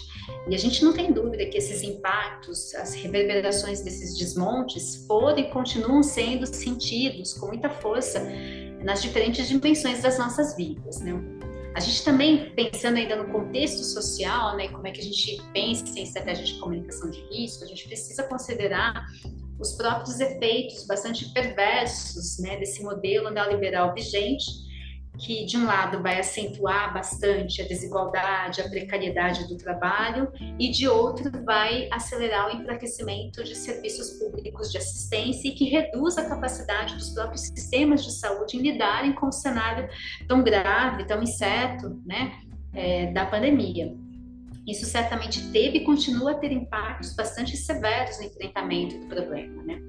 E 0.50 0.56
a 0.56 0.58
gente 0.58 0.84
não 0.84 0.94
tem 0.94 1.12
dúvida 1.12 1.46
que 1.46 1.58
esses 1.58 1.82
impactos, 1.82 2.76
as 2.76 2.94
reverberações 2.94 3.82
desses 3.82 4.18
desmontes 4.18 5.06
foram 5.08 5.40
e 5.40 5.50
continuam 5.50 6.04
sendo 6.04 6.46
sentidos 6.46 7.34
com 7.34 7.48
muita 7.48 7.70
força 7.70 8.22
nas 8.84 9.02
diferentes 9.02 9.48
dimensões 9.48 10.02
das 10.02 10.18
nossas 10.18 10.56
vidas, 10.56 11.00
né? 11.00 11.14
A 11.76 11.80
gente 11.80 12.04
também, 12.04 12.52
pensando 12.56 12.98
ainda 12.98 13.16
no 13.16 13.32
contexto 13.32 13.84
social, 13.84 14.58
né, 14.58 14.68
como 14.70 14.88
é 14.88 14.92
que 14.92 15.00
a 15.00 15.04
gente 15.04 15.40
pensa 15.54 15.98
em 15.98 16.04
estratégia 16.04 16.44
de 16.44 16.60
comunicação 16.60 17.10
de 17.10 17.22
risco, 17.32 17.64
a 17.64 17.68
gente 17.68 17.88
precisa 17.88 18.24
considerar 18.24 19.06
os 19.60 19.74
próprios 19.74 20.20
efeitos 20.20 20.86
bastante 20.88 21.32
perversos 21.32 22.40
né, 22.40 22.58
desse 22.58 22.82
modelo 22.82 23.30
neoliberal 23.30 23.94
vigente, 23.94 24.69
que 25.20 25.46
de 25.46 25.58
um 25.58 25.66
lado 25.66 26.02
vai 26.02 26.20
acentuar 26.20 26.94
bastante 26.94 27.62
a 27.62 27.68
desigualdade, 27.68 28.62
a 28.62 28.70
precariedade 28.70 29.48
do 29.48 29.58
trabalho 29.58 30.32
e 30.58 30.72
de 30.72 30.88
outro 30.88 31.30
vai 31.44 31.90
acelerar 31.92 32.48
o 32.48 32.58
enfraquecimento 32.62 33.44
de 33.44 33.54
serviços 33.56 34.12
públicos 34.12 34.72
de 34.72 34.78
assistência 34.78 35.50
e 35.50 35.52
que 35.52 35.66
reduz 35.66 36.18
a 36.18 36.28
capacidade 36.28 36.96
dos 36.96 37.10
próprios 37.10 37.42
sistemas 37.42 38.04
de 38.04 38.14
saúde 38.14 38.58
em 38.58 38.62
lidarem 38.62 39.14
com 39.14 39.28
o 39.28 39.32
cenário 39.32 39.90
tão 40.28 40.42
grave, 40.42 41.06
tão 41.06 41.22
incerto, 41.22 42.02
né, 42.06 42.40
é, 42.74 43.12
da 43.12 43.26
pandemia. 43.26 43.94
Isso 44.68 44.86
certamente 44.86 45.52
teve 45.52 45.80
e 45.80 45.84
continua 45.84 46.32
a 46.32 46.36
ter 46.36 46.52
impactos 46.52 47.16
bastante 47.16 47.58
severos 47.58 48.18
no 48.20 48.26
enfrentamento 48.26 49.00
do 49.00 49.08
problema. 49.08 49.64
Né? 49.64 49.80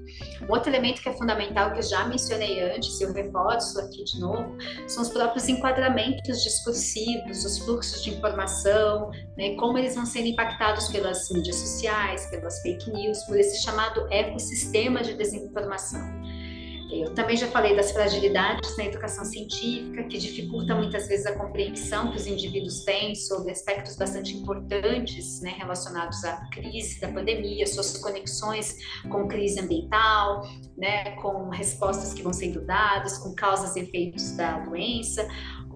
Um 0.41 0.51
outro 0.51 0.69
elemento 0.69 1.01
que 1.01 1.09
é 1.09 1.13
fundamental, 1.13 1.71
que 1.71 1.79
eu 1.79 1.83
já 1.83 2.05
mencionei 2.07 2.61
antes, 2.61 2.99
e 2.99 3.03
eu 3.03 3.13
reforço 3.13 3.79
aqui 3.79 4.03
de 4.03 4.19
novo, 4.19 4.57
são 4.87 5.03
os 5.03 5.09
próprios 5.09 5.47
enquadramentos 5.47 6.43
discursivos, 6.43 7.45
os 7.45 7.59
fluxos 7.59 8.03
de 8.03 8.11
informação, 8.11 9.09
né, 9.37 9.55
como 9.55 9.77
eles 9.77 9.95
vão 9.95 10.05
sendo 10.05 10.27
impactados 10.27 10.87
pelas 10.89 11.29
mídias 11.29 11.55
sociais, 11.55 12.25
pelas 12.29 12.61
fake 12.61 12.91
news, 12.91 13.23
por 13.23 13.39
esse 13.39 13.61
chamado 13.61 14.07
ecossistema 14.11 15.01
de 15.01 15.13
desinformação. 15.13 16.20
Eu 16.91 17.13
também 17.13 17.37
já 17.37 17.47
falei 17.47 17.73
das 17.73 17.93
fragilidades 17.93 18.75
na 18.77 18.83
educação 18.83 19.23
científica, 19.23 20.03
que 20.03 20.17
dificulta 20.17 20.75
muitas 20.75 21.07
vezes 21.07 21.25
a 21.25 21.33
compreensão 21.37 22.11
que 22.11 22.17
os 22.17 22.27
indivíduos 22.27 22.83
têm 22.83 23.15
sobre 23.15 23.53
aspectos 23.53 23.95
bastante 23.95 24.35
importantes 24.35 25.39
né, 25.41 25.55
relacionados 25.57 26.21
à 26.25 26.35
crise 26.51 26.99
da 26.99 27.07
pandemia, 27.07 27.65
suas 27.65 27.97
conexões 27.97 28.75
com 29.09 29.25
crise 29.25 29.61
ambiental, 29.61 30.45
né, 30.77 31.11
com 31.21 31.49
respostas 31.49 32.13
que 32.13 32.21
vão 32.21 32.33
sendo 32.33 32.65
dadas, 32.65 33.17
com 33.17 33.33
causas 33.33 33.73
e 33.77 33.79
efeitos 33.79 34.35
da 34.35 34.59
doença, 34.59 35.25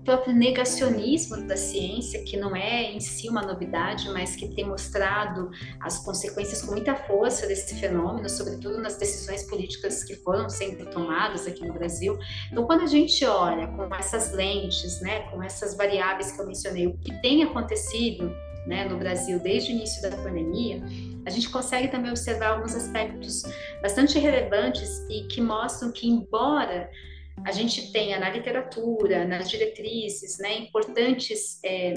próprio 0.05 0.33
negacionismo 0.35 1.45
da 1.47 1.57
ciência, 1.57 2.23
que 2.23 2.37
não 2.37 2.55
é 2.55 2.91
em 2.91 2.99
si 2.99 3.27
uma 3.27 3.41
novidade, 3.41 4.07
mas 4.09 4.35
que 4.35 4.47
tem 4.53 4.63
mostrado 4.63 5.49
as 5.81 5.97
consequências 6.05 6.61
com 6.61 6.71
muita 6.71 6.95
força 6.95 7.47
desse 7.47 7.75
fenômeno, 7.75 8.29
sobretudo 8.29 8.77
nas 8.77 8.95
decisões 8.95 9.43
políticas 9.43 10.03
que 10.03 10.15
foram 10.15 10.47
sendo 10.47 10.85
tomadas 10.85 11.47
aqui 11.47 11.65
no 11.65 11.73
Brasil. 11.73 12.17
Então, 12.51 12.65
quando 12.65 12.83
a 12.83 12.87
gente 12.87 13.25
olha 13.25 13.67
com 13.67 13.93
essas 13.95 14.31
lentes, 14.31 15.01
né, 15.01 15.21
com 15.31 15.41
essas 15.41 15.75
variáveis 15.75 16.31
que 16.31 16.39
eu 16.39 16.45
mencionei, 16.45 16.87
o 16.87 16.97
que 16.99 17.11
tem 17.21 17.43
acontecido 17.43 18.31
né, 18.67 18.85
no 18.85 18.97
Brasil 18.97 19.39
desde 19.39 19.71
o 19.71 19.75
início 19.75 20.01
da 20.01 20.15
pandemia, 20.17 20.83
a 21.25 21.29
gente 21.31 21.49
consegue 21.49 21.87
também 21.87 22.11
observar 22.11 22.49
alguns 22.49 22.75
aspectos 22.75 23.43
bastante 23.81 24.19
relevantes 24.19 25.03
e 25.09 25.27
que 25.27 25.41
mostram 25.41 25.91
que, 25.91 26.07
embora 26.07 26.89
a 27.43 27.51
gente 27.51 27.91
tenha 27.91 28.19
na 28.19 28.29
literatura, 28.29 29.25
nas 29.25 29.49
diretrizes, 29.49 30.37
né, 30.39 30.59
importantes 30.59 31.59
é, 31.63 31.93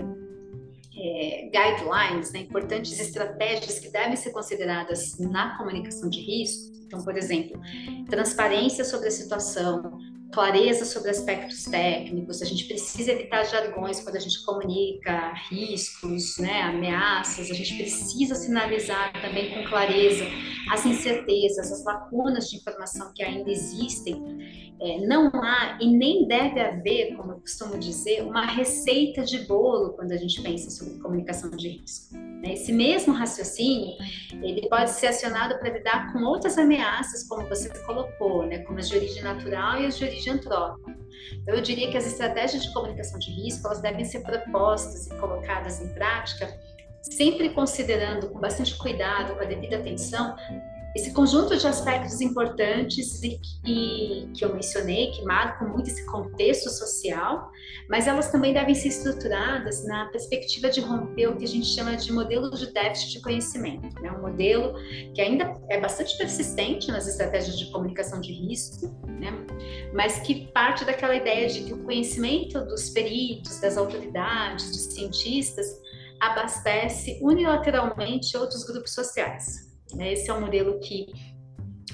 é, 0.96 1.50
guidelines, 1.50 2.32
né, 2.32 2.40
importantes 2.40 2.98
estratégias 2.98 3.78
que 3.78 3.90
devem 3.90 4.16
ser 4.16 4.30
consideradas 4.30 5.18
na 5.18 5.56
comunicação 5.56 6.08
de 6.08 6.20
risco. 6.20 6.76
Então, 6.86 7.04
por 7.04 7.16
exemplo, 7.16 7.60
transparência 8.08 8.84
sobre 8.84 9.08
a 9.08 9.10
situação, 9.10 9.98
clareza 10.32 10.84
sobre 10.84 11.10
aspectos 11.10 11.64
técnicos, 11.64 12.42
a 12.42 12.44
gente 12.44 12.64
precisa 12.66 13.12
evitar 13.12 13.44
jargões 13.44 14.00
quando 14.00 14.16
a 14.16 14.20
gente 14.20 14.44
comunica 14.44 15.32
riscos, 15.50 16.38
né, 16.38 16.62
ameaças, 16.62 17.50
a 17.50 17.54
gente 17.54 17.76
precisa 17.76 18.34
sinalizar 18.34 19.12
também 19.20 19.54
com 19.54 19.68
clareza 19.68 20.24
as 20.70 20.84
incertezas, 20.84 21.72
as 21.72 21.84
lacunas 21.84 22.48
de 22.48 22.56
informação 22.56 23.12
que 23.14 23.22
ainda 23.22 23.50
existem. 23.50 24.68
É, 24.80 25.00
não 25.00 25.28
há 25.34 25.76
e 25.80 25.90
nem 25.90 26.28
deve 26.28 26.60
haver, 26.60 27.16
como 27.16 27.32
eu 27.32 27.40
costumo 27.40 27.76
dizer, 27.78 28.22
uma 28.22 28.46
receita 28.46 29.24
de 29.24 29.38
bolo 29.38 29.94
quando 29.94 30.12
a 30.12 30.16
gente 30.16 30.40
pensa 30.40 30.70
sobre 30.70 31.00
comunicação 31.00 31.50
de 31.50 31.68
risco. 31.68 32.14
Né? 32.14 32.52
Esse 32.52 32.72
mesmo 32.72 33.12
raciocínio, 33.12 33.96
ele 34.40 34.68
pode 34.68 34.90
ser 34.90 35.08
acionado 35.08 35.58
para 35.58 35.70
lidar 35.70 36.12
com 36.12 36.22
outras 36.22 36.56
ameaças, 36.56 37.26
como 37.26 37.48
você 37.48 37.68
colocou, 37.84 38.46
né? 38.46 38.58
como 38.58 38.78
as 38.78 38.88
de 38.88 38.96
origem 38.96 39.22
natural 39.22 39.80
e 39.80 39.86
as 39.86 39.98
de 39.98 40.04
origem 40.04 40.17
antrópica. 40.26 40.96
Então, 41.42 41.54
eu 41.54 41.60
diria 41.60 41.90
que 41.90 41.96
as 41.96 42.06
estratégias 42.06 42.62
de 42.62 42.72
comunicação 42.72 43.18
de 43.18 43.30
risco, 43.30 43.66
elas 43.66 43.80
devem 43.80 44.04
ser 44.04 44.20
propostas 44.20 45.06
e 45.06 45.14
colocadas 45.16 45.80
em 45.80 45.88
prática, 45.94 46.48
sempre 47.02 47.50
considerando 47.50 48.30
com 48.30 48.40
bastante 48.40 48.76
cuidado, 48.76 49.34
com 49.34 49.42
a 49.42 49.46
devida 49.46 49.76
atenção, 49.76 50.36
esse 50.96 51.12
conjunto 51.12 51.56
de 51.56 51.66
aspectos 51.66 52.20
importantes 52.20 53.22
e 53.22 53.38
que, 53.38 54.30
que 54.34 54.44
eu 54.44 54.54
mencionei, 54.54 55.10
que 55.10 55.22
marcam 55.22 55.68
muito 55.68 55.88
esse 55.88 56.04
contexto 56.06 56.70
social, 56.70 57.50
mas 57.88 58.06
elas 58.06 58.30
também 58.30 58.54
devem 58.54 58.74
ser 58.74 58.88
estruturadas 58.88 59.86
na 59.86 60.06
perspectiva 60.06 60.70
de 60.70 60.80
romper 60.80 61.28
o 61.28 61.36
que 61.36 61.44
a 61.44 61.48
gente 61.48 61.66
chama 61.66 61.96
de 61.96 62.10
modelo 62.12 62.50
de 62.50 62.72
déficit 62.72 63.12
de 63.12 63.20
conhecimento. 63.20 64.00
Né? 64.00 64.10
Um 64.10 64.22
modelo 64.22 64.74
que 65.14 65.20
ainda 65.20 65.54
é 65.68 65.78
bastante 65.78 66.16
persistente 66.16 66.88
nas 66.88 67.06
estratégias 67.06 67.58
de 67.58 67.70
comunicação 67.70 68.20
de 68.20 68.32
risco, 68.32 68.86
né? 69.06 69.32
mas 69.92 70.18
que 70.20 70.48
parte 70.52 70.84
daquela 70.84 71.14
ideia 71.14 71.48
de 71.48 71.64
que 71.64 71.74
o 71.74 71.84
conhecimento 71.84 72.64
dos 72.64 72.90
peritos, 72.90 73.60
das 73.60 73.76
autoridades, 73.76 74.70
dos 74.70 74.94
cientistas, 74.94 75.66
abastece 76.18 77.18
unilateralmente 77.22 78.36
outros 78.36 78.64
grupos 78.64 78.92
sociais. 78.92 79.67
Né? 79.94 80.12
Esse 80.12 80.30
é 80.30 80.34
um 80.34 80.40
modelo 80.40 80.78
que 80.80 81.06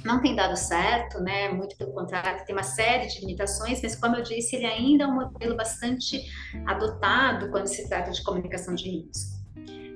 não 0.05 0.21
tem 0.21 0.35
dado 0.37 0.57
certo, 0.57 1.21
né? 1.21 1.49
Muito 1.49 1.77
pelo 1.77 1.93
contrário, 1.93 2.45
tem 2.45 2.55
uma 2.55 2.63
série 2.63 3.07
de 3.07 3.21
limitações, 3.21 3.81
mas 3.83 3.97
como 3.97 4.17
eu 4.17 4.23
disse, 4.23 4.57
ele 4.57 4.67
ainda 4.67 5.05
é 5.05 5.07
um 5.07 5.15
modelo 5.15 5.57
bastante 5.57 6.23
adotado 6.67 7.51
quando 7.51 7.67
se 7.67 7.89
trata 7.89 8.11
de 8.11 8.23
comunicação 8.23 8.75
de 8.75 8.91
risco. 8.91 9.35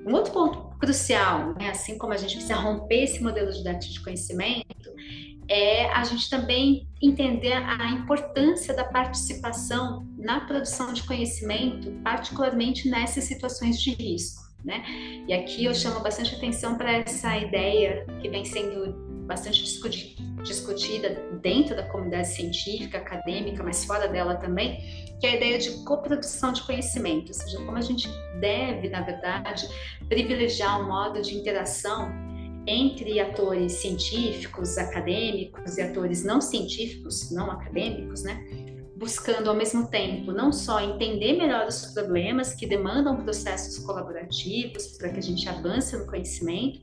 Um 0.06 0.14
outro 0.14 0.32
ponto 0.32 0.78
crucial, 0.78 1.54
né? 1.58 1.68
assim 1.70 1.98
como 1.98 2.14
a 2.14 2.16
gente 2.16 2.36
precisa 2.36 2.54
romper 2.54 3.02
esse 3.02 3.22
modelo 3.22 3.52
de 3.52 3.62
déficit 3.62 3.94
de 3.94 4.00
conhecimento, 4.00 4.90
é 5.48 5.86
a 5.92 6.04
gente 6.04 6.30
também 6.30 6.88
entender 7.02 7.52
a 7.52 7.90
importância 7.90 8.74
da 8.74 8.84
participação 8.84 10.06
na 10.16 10.40
produção 10.40 10.92
de 10.92 11.02
conhecimento, 11.02 11.90
particularmente 12.02 12.88
nessas 12.88 13.24
situações 13.24 13.80
de 13.80 13.90
risco. 13.90 14.47
Né? 14.64 14.82
E 15.26 15.32
aqui 15.32 15.64
eu 15.64 15.74
chamo 15.74 16.00
bastante 16.00 16.34
atenção 16.34 16.76
para 16.76 16.92
essa 16.92 17.36
ideia 17.36 18.04
que 18.20 18.28
vem 18.28 18.44
sendo 18.44 18.92
bastante 19.26 19.62
discutida 20.42 21.10
dentro 21.42 21.76
da 21.76 21.82
comunidade 21.84 22.28
científica, 22.28 22.98
acadêmica, 22.98 23.62
mas 23.62 23.84
fora 23.84 24.08
dela 24.08 24.36
também, 24.36 24.80
que 25.20 25.26
é 25.26 25.30
a 25.30 25.36
ideia 25.36 25.58
de 25.58 25.84
coprodução 25.84 26.52
de 26.52 26.62
conhecimento, 26.62 27.28
ou 27.28 27.34
seja, 27.34 27.58
como 27.58 27.76
a 27.76 27.82
gente 27.82 28.08
deve, 28.40 28.88
na 28.88 29.02
verdade, 29.02 29.68
privilegiar 30.08 30.80
um 30.80 30.88
modo 30.88 31.20
de 31.20 31.36
interação 31.36 32.10
entre 32.66 33.20
atores 33.20 33.72
científicos, 33.72 34.76
acadêmicos 34.76 35.76
e 35.76 35.82
atores 35.82 36.24
não 36.24 36.40
científicos, 36.40 37.30
não 37.30 37.50
acadêmicos, 37.50 38.22
né? 38.22 38.44
Buscando 38.98 39.48
ao 39.48 39.54
mesmo 39.54 39.86
tempo 39.86 40.32
não 40.32 40.52
só 40.52 40.80
entender 40.80 41.34
melhor 41.34 41.68
os 41.68 41.86
problemas 41.92 42.52
que 42.52 42.66
demandam 42.66 43.16
processos 43.22 43.78
colaborativos 43.84 44.98
para 44.98 45.10
que 45.10 45.18
a 45.18 45.22
gente 45.22 45.48
avance 45.48 45.96
no 45.96 46.04
conhecimento, 46.04 46.80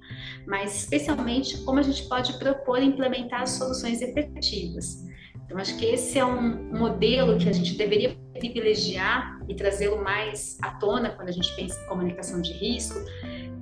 mas 0.48 0.76
especialmente 0.76 1.58
como 1.64 1.80
a 1.80 1.82
gente 1.84 2.08
pode 2.08 2.40
propor 2.40 2.82
e 2.82 2.86
implementar 2.86 3.46
soluções 3.48 4.02
efetivas. 4.02 5.04
Então, 5.46 5.58
acho 5.58 5.78
que 5.78 5.86
esse 5.86 6.18
é 6.18 6.26
um 6.26 6.74
modelo 6.74 7.38
que 7.38 7.50
a 7.50 7.54
gente 7.54 7.76
deveria 7.76 8.18
privilegiar 8.34 9.40
e 9.48 9.54
trazê-lo 9.54 10.02
mais 10.04 10.58
à 10.62 10.72
tona 10.72 11.10
quando 11.10 11.30
a 11.30 11.32
gente 11.32 11.54
pensa 11.56 11.80
em 11.80 11.88
comunicação 11.88 12.42
de 12.42 12.52
risco, 12.54 12.98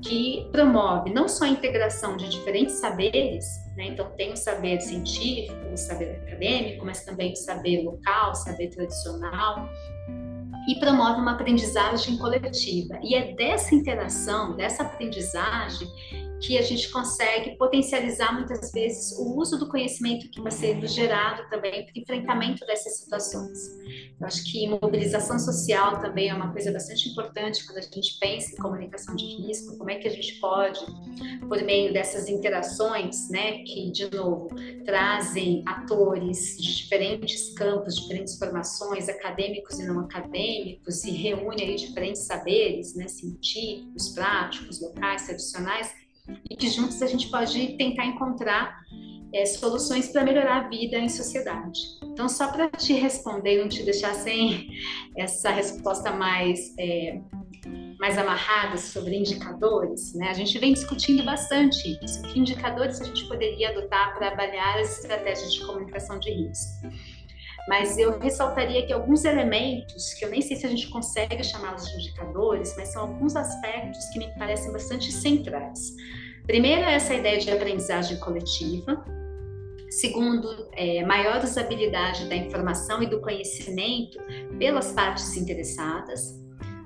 que 0.03 0.47
promove 0.51 1.13
não 1.13 1.27
só 1.27 1.45
a 1.45 1.49
integração 1.49 2.17
de 2.17 2.29
diferentes 2.29 2.75
saberes, 2.75 3.45
né? 3.75 3.85
então 3.85 4.11
tem 4.17 4.33
o 4.33 4.37
saber 4.37 4.81
científico, 4.81 5.65
o 5.71 5.77
saber 5.77 6.21
acadêmico, 6.25 6.85
mas 6.85 7.03
também 7.03 7.31
o 7.33 7.35
saber 7.35 7.83
local, 7.83 8.31
o 8.31 8.35
saber 8.35 8.69
tradicional, 8.69 9.69
e 10.67 10.79
promove 10.79 11.19
uma 11.19 11.33
aprendizagem 11.33 12.17
coletiva. 12.17 12.99
E 13.01 13.15
é 13.15 13.33
dessa 13.33 13.75
interação, 13.75 14.55
dessa 14.55 14.83
aprendizagem, 14.83 15.87
que 16.43 16.57
a 16.57 16.61
gente 16.61 16.89
consegue 16.89 17.55
potencializar 17.57 18.33
muitas 18.33 18.69
vezes 18.71 19.17
o 19.17 19.39
uso 19.39 19.57
do 19.57 19.69
conhecimento 19.69 20.29
que 20.29 20.41
vai 20.41 20.51
sendo 20.51 20.85
gerado 20.85 21.49
também 21.49 21.85
para 21.85 22.01
enfrentamento 22.01 22.65
dessas 22.65 22.97
situações. 22.97 23.59
Eu 24.19 24.27
acho 24.27 24.43
que 24.43 24.67
mobilização 24.67 25.39
social 25.39 26.01
também 26.01 26.29
é 26.29 26.33
uma 26.33 26.51
coisa 26.51 26.71
bastante 26.71 27.07
importante 27.07 27.65
quando 27.65 27.77
a 27.77 27.81
gente 27.81 28.19
pensa 28.19 28.53
em 28.53 28.57
comunicação 28.57 29.15
de 29.15 29.25
risco, 29.25 29.77
como 29.77 29.89
é 29.89 29.95
que 29.95 30.07
a 30.07 30.11
gente 30.11 30.33
pode, 30.41 30.79
por 31.47 31.63
meio 31.63 31.93
dessas 31.93 32.27
interações, 32.27 33.29
né, 33.29 33.63
que 33.63 33.89
de 33.91 34.11
novo 34.11 34.49
trazem 34.85 35.63
atores 35.65 36.57
de 36.57 36.75
diferentes 36.75 37.53
campos, 37.53 37.95
diferentes 37.95 38.37
formações, 38.37 39.07
acadêmicos 39.07 39.79
e 39.79 39.85
não 39.85 40.01
acadêmicos, 40.01 41.05
e 41.05 41.11
reúne 41.11 41.63
aí 41.63 41.75
diferentes 41.75 42.23
saberes, 42.23 42.95
né, 42.95 43.07
científicos, 43.07 44.09
práticos, 44.09 44.81
locais, 44.81 45.25
tradicionais, 45.25 46.02
e 46.49 46.55
que 46.55 46.69
juntos 46.69 47.01
a 47.01 47.07
gente 47.07 47.29
pode 47.29 47.77
tentar 47.77 48.05
encontrar 48.05 48.81
é, 49.33 49.45
soluções 49.45 50.09
para 50.09 50.23
melhorar 50.23 50.65
a 50.65 50.69
vida 50.69 50.97
em 50.97 51.09
sociedade. 51.09 51.79
Então, 52.03 52.29
só 52.29 52.51
para 52.51 52.69
te 52.69 52.93
responder, 52.93 53.59
não 53.59 53.67
te 53.67 53.83
deixar 53.83 54.13
sem 54.13 54.69
essa 55.17 55.49
resposta 55.49 56.11
mais 56.11 56.73
é, 56.77 57.19
mais 57.99 58.17
amarrada 58.17 58.77
sobre 58.77 59.15
indicadores, 59.15 60.13
né? 60.13 60.29
A 60.29 60.33
gente 60.33 60.59
vem 60.59 60.73
discutindo 60.73 61.23
bastante 61.23 61.97
isso. 62.03 62.21
Que 62.23 62.37
indicadores 62.37 62.99
a 62.99 63.05
gente 63.05 63.25
poderia 63.29 63.69
adotar 63.69 64.13
para 64.13 64.27
avaliar 64.27 64.77
as 64.77 64.99
estratégias 64.99 65.53
de 65.53 65.65
comunicação 65.65 66.19
de 66.19 66.29
risco? 66.29 66.89
Mas 67.67 67.97
eu 67.97 68.19
ressaltaria 68.19 68.85
que 68.85 68.91
alguns 68.91 69.23
elementos, 69.23 70.13
que 70.13 70.25
eu 70.25 70.29
nem 70.29 70.41
sei 70.41 70.57
se 70.57 70.65
a 70.65 70.69
gente 70.69 70.89
consegue 70.89 71.43
chamá-los 71.43 71.85
de 71.87 71.95
indicadores, 71.95 72.75
mas 72.75 72.89
são 72.89 73.03
alguns 73.03 73.35
aspectos 73.35 74.05
que 74.09 74.19
me 74.19 74.27
parecem 74.37 74.71
bastante 74.71 75.11
centrais. 75.11 75.93
Primeiro, 76.45 76.81
é 76.81 76.95
essa 76.95 77.13
ideia 77.13 77.39
de 77.39 77.49
aprendizagem 77.49 78.19
coletiva. 78.19 79.03
Segundo, 79.89 80.69
é, 80.73 81.05
maior 81.05 81.41
usabilidade 81.41 82.27
da 82.27 82.35
informação 82.35 83.01
e 83.01 83.07
do 83.07 83.21
conhecimento 83.21 84.17
pelas 84.57 84.91
partes 84.91 85.37
interessadas. 85.37 86.33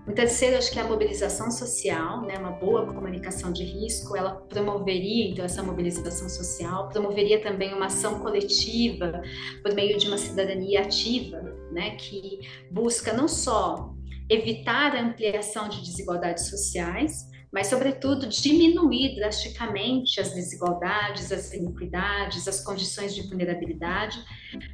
O 0.08 0.14
terceiro, 0.14 0.58
acho 0.58 0.72
que 0.72 0.80
é 0.80 0.82
a 0.82 0.88
mobilização 0.88 1.52
social, 1.52 2.22
né? 2.22 2.38
uma 2.38 2.52
boa 2.52 2.86
comunicação 2.86 3.52
de 3.52 3.66
risco, 3.66 4.16
ela 4.16 4.36
promoveria, 4.36 5.30
então, 5.30 5.44
essa 5.44 5.62
mobilização 5.62 6.30
social, 6.30 6.88
promoveria 6.88 7.42
também 7.42 7.74
uma 7.74 7.88
ação 7.88 8.20
coletiva 8.22 9.22
por 9.62 9.74
meio 9.74 9.98
de 9.98 10.08
uma 10.08 10.18
cidadania 10.18 10.84
ativa, 10.84 11.42
né? 11.74 11.98
que 11.98 12.40
busca 12.72 13.12
não 13.12 13.28
só 13.28 13.94
evitar 14.30 14.96
a 14.96 15.02
ampliação 15.02 15.68
de 15.68 15.82
desigualdades 15.82 16.48
sociais, 16.48 17.28
mas, 17.52 17.68
sobretudo, 17.68 18.28
diminuir 18.28 19.16
drasticamente 19.16 20.22
as 20.22 20.34
desigualdades, 20.34 21.34
as 21.34 21.52
iniquidades, 21.54 22.48
as 22.48 22.62
condições 22.62 23.14
de 23.14 23.28
vulnerabilidade, 23.28 24.24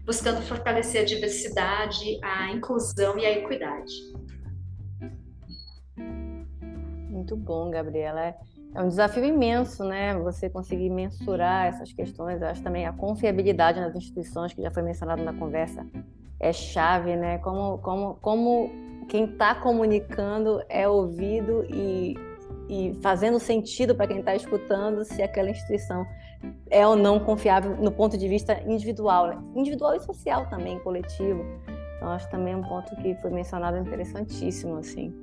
buscando 0.06 0.44
fortalecer 0.44 1.02
a 1.02 1.06
diversidade, 1.06 2.20
a 2.24 2.52
inclusão 2.52 3.18
e 3.18 3.26
a 3.26 3.32
equidade. 3.32 3.94
Muito 7.24 7.38
bom, 7.38 7.72
Gabriela. 7.72 8.20
É, 8.20 8.36
é 8.76 8.82
um 8.82 8.90
desafio 8.90 9.24
imenso, 9.24 9.86
né? 9.86 10.14
Você 10.16 10.50
conseguir 10.50 10.90
mensurar 10.90 11.68
essas 11.68 11.94
questões. 11.94 12.42
Eu 12.42 12.50
acho 12.50 12.62
também 12.62 12.86
a 12.86 12.92
confiabilidade 12.92 13.80
nas 13.80 13.96
instituições, 13.96 14.52
que 14.52 14.62
já 14.62 14.70
foi 14.70 14.84
mencionado 14.84 15.24
na 15.24 15.32
conversa, 15.32 15.88
é 16.38 16.52
chave, 16.52 17.16
né? 17.16 17.38
Como, 17.38 17.78
como, 17.78 18.16
como 18.16 18.70
quem 19.08 19.24
está 19.24 19.56
comunicando 19.56 20.62
é 20.68 20.86
ouvido 20.86 21.66
e, 21.70 22.18
e 22.68 22.94
fazendo 23.02 23.40
sentido 23.40 23.96
para 23.96 24.08
quem 24.08 24.20
está 24.20 24.36
escutando 24.36 25.06
se 25.06 25.24
aquela 25.24 25.50
instituição 25.50 26.06
é 26.70 26.86
ou 26.86 26.98
não 26.98 27.22
confiável 27.22 27.78
no 27.78 27.90
ponto 27.90 28.18
de 28.18 28.28
vista 28.28 28.62
individual, 28.70 29.28
né? 29.28 29.42
individual 29.56 29.96
e 29.96 30.02
social 30.02 30.50
também, 30.50 30.78
coletivo. 30.80 31.46
Então, 31.96 32.10
acho 32.10 32.30
também 32.30 32.54
um 32.54 32.64
ponto 32.64 32.94
que 32.98 33.16
foi 33.16 33.32
mencionado 33.32 33.78
interessantíssimo, 33.78 34.76
assim. 34.76 35.23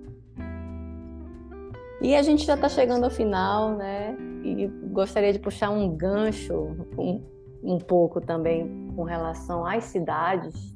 E 2.01 2.17
a 2.17 2.23
gente 2.23 2.45
já 2.45 2.55
está 2.55 2.69
chegando 2.69 3.05
ao 3.05 3.11
final, 3.11 3.77
né? 3.77 4.17
E 4.43 4.67
gostaria 4.91 5.33
de 5.33 5.39
puxar 5.39 5.71
um 5.71 5.95
gancho 5.95 6.75
um, 6.97 7.23
um 7.63 7.79
pouco 7.79 8.21
também 8.21 8.91
com 8.97 9.03
relação 9.03 9.67
às 9.67 9.85
cidades, 9.85 10.75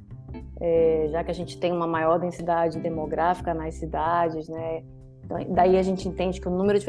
é, 0.60 1.06
já 1.10 1.24
que 1.24 1.30
a 1.30 1.34
gente 1.34 1.58
tem 1.58 1.72
uma 1.72 1.86
maior 1.86 2.18
densidade 2.18 2.78
demográfica 2.78 3.54
nas 3.54 3.74
cidades, 3.76 4.48
né? 4.48 4.82
Então, 5.24 5.38
daí 5.48 5.78
a 5.78 5.82
gente 5.82 6.06
entende 6.06 6.38
que 6.38 6.46
o 6.46 6.50
número 6.50 6.78
de, 6.78 6.86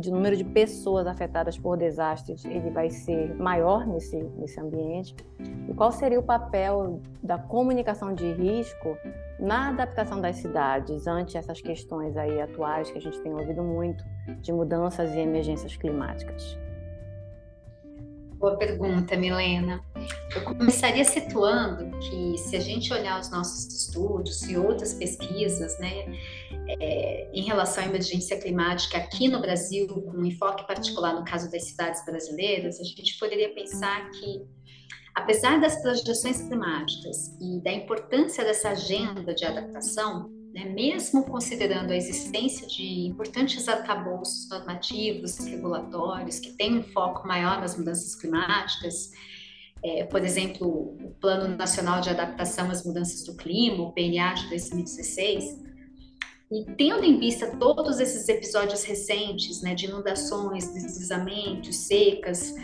de 0.00 0.10
número 0.10 0.36
de 0.36 0.44
pessoas 0.44 1.06
afetadas 1.06 1.56
por 1.56 1.76
desastres 1.76 2.44
ele 2.44 2.70
vai 2.70 2.90
ser 2.90 3.32
maior 3.36 3.86
nesse, 3.86 4.16
nesse 4.36 4.58
ambiente. 4.60 5.14
E 5.68 5.74
qual 5.74 5.92
seria 5.92 6.18
o 6.18 6.22
papel 6.22 7.00
da 7.22 7.38
comunicação 7.38 8.12
de 8.12 8.32
risco 8.32 8.96
na 9.38 9.68
adaptação 9.68 10.20
das 10.20 10.36
cidades 10.36 11.06
ante 11.06 11.36
essas 11.36 11.60
questões 11.60 12.16
aí 12.16 12.40
atuais 12.40 12.90
que 12.90 12.98
a 12.98 13.00
gente 13.00 13.20
tem 13.20 13.32
ouvido 13.32 13.62
muito 13.62 14.04
de 14.40 14.52
mudanças 14.52 15.14
e 15.14 15.18
emergências 15.18 15.76
climáticas? 15.76 16.56
Boa 18.44 18.58
pergunta, 18.58 19.16
Milena. 19.16 19.82
Eu 20.34 20.44
começaria 20.44 21.04
situando 21.04 21.98
que, 21.98 22.36
se 22.36 22.54
a 22.54 22.60
gente 22.60 22.92
olhar 22.92 23.18
os 23.18 23.30
nossos 23.30 23.64
estudos 23.72 24.42
e 24.42 24.54
outras 24.54 24.92
pesquisas, 24.92 25.78
né, 25.78 26.04
é, 26.78 27.30
em 27.32 27.42
relação 27.42 27.84
à 27.84 27.86
emergência 27.86 28.38
climática 28.38 28.98
aqui 28.98 29.28
no 29.28 29.40
Brasil, 29.40 29.88
com 29.88 30.18
um 30.18 30.24
enfoque 30.26 30.66
particular 30.66 31.14
no 31.14 31.24
caso 31.24 31.50
das 31.50 31.64
cidades 31.64 32.04
brasileiras, 32.04 32.78
a 32.78 32.84
gente 32.84 33.18
poderia 33.18 33.54
pensar 33.54 34.10
que, 34.10 34.42
apesar 35.14 35.60
das 35.60 35.80
projeções 35.80 36.42
climáticas 36.42 37.36
e 37.40 37.60
da 37.60 37.72
importância 37.72 38.44
dessa 38.44 38.70
agenda 38.70 39.34
de 39.34 39.44
adaptação, 39.44 40.30
né, 40.52 40.64
mesmo 40.66 41.24
considerando 41.24 41.92
a 41.92 41.96
existência 41.96 42.66
de 42.66 43.06
importantes 43.06 43.68
arcabouços 43.68 44.48
normativos, 44.48 45.38
regulatórios, 45.38 46.38
que 46.38 46.52
têm 46.52 46.78
um 46.78 46.82
foco 46.82 47.26
maior 47.26 47.60
nas 47.60 47.76
mudanças 47.76 48.14
climáticas, 48.14 49.10
é, 49.82 50.04
por 50.04 50.24
exemplo, 50.24 50.66
o 50.66 51.14
Plano 51.20 51.56
Nacional 51.56 52.00
de 52.00 52.08
Adaptação 52.08 52.70
às 52.70 52.84
Mudanças 52.84 53.22
do 53.24 53.36
Clima, 53.36 53.82
o 53.82 53.92
PNA 53.92 54.32
de 54.32 54.48
2016, 54.48 55.62
e 56.50 56.64
tendo 56.76 57.04
em 57.04 57.18
vista 57.18 57.56
todos 57.56 58.00
esses 58.00 58.28
episódios 58.28 58.84
recentes 58.84 59.60
né, 59.60 59.74
de 59.74 59.86
inundações, 59.86 60.72
deslizamentos, 60.72 61.76
secas, 61.76 62.54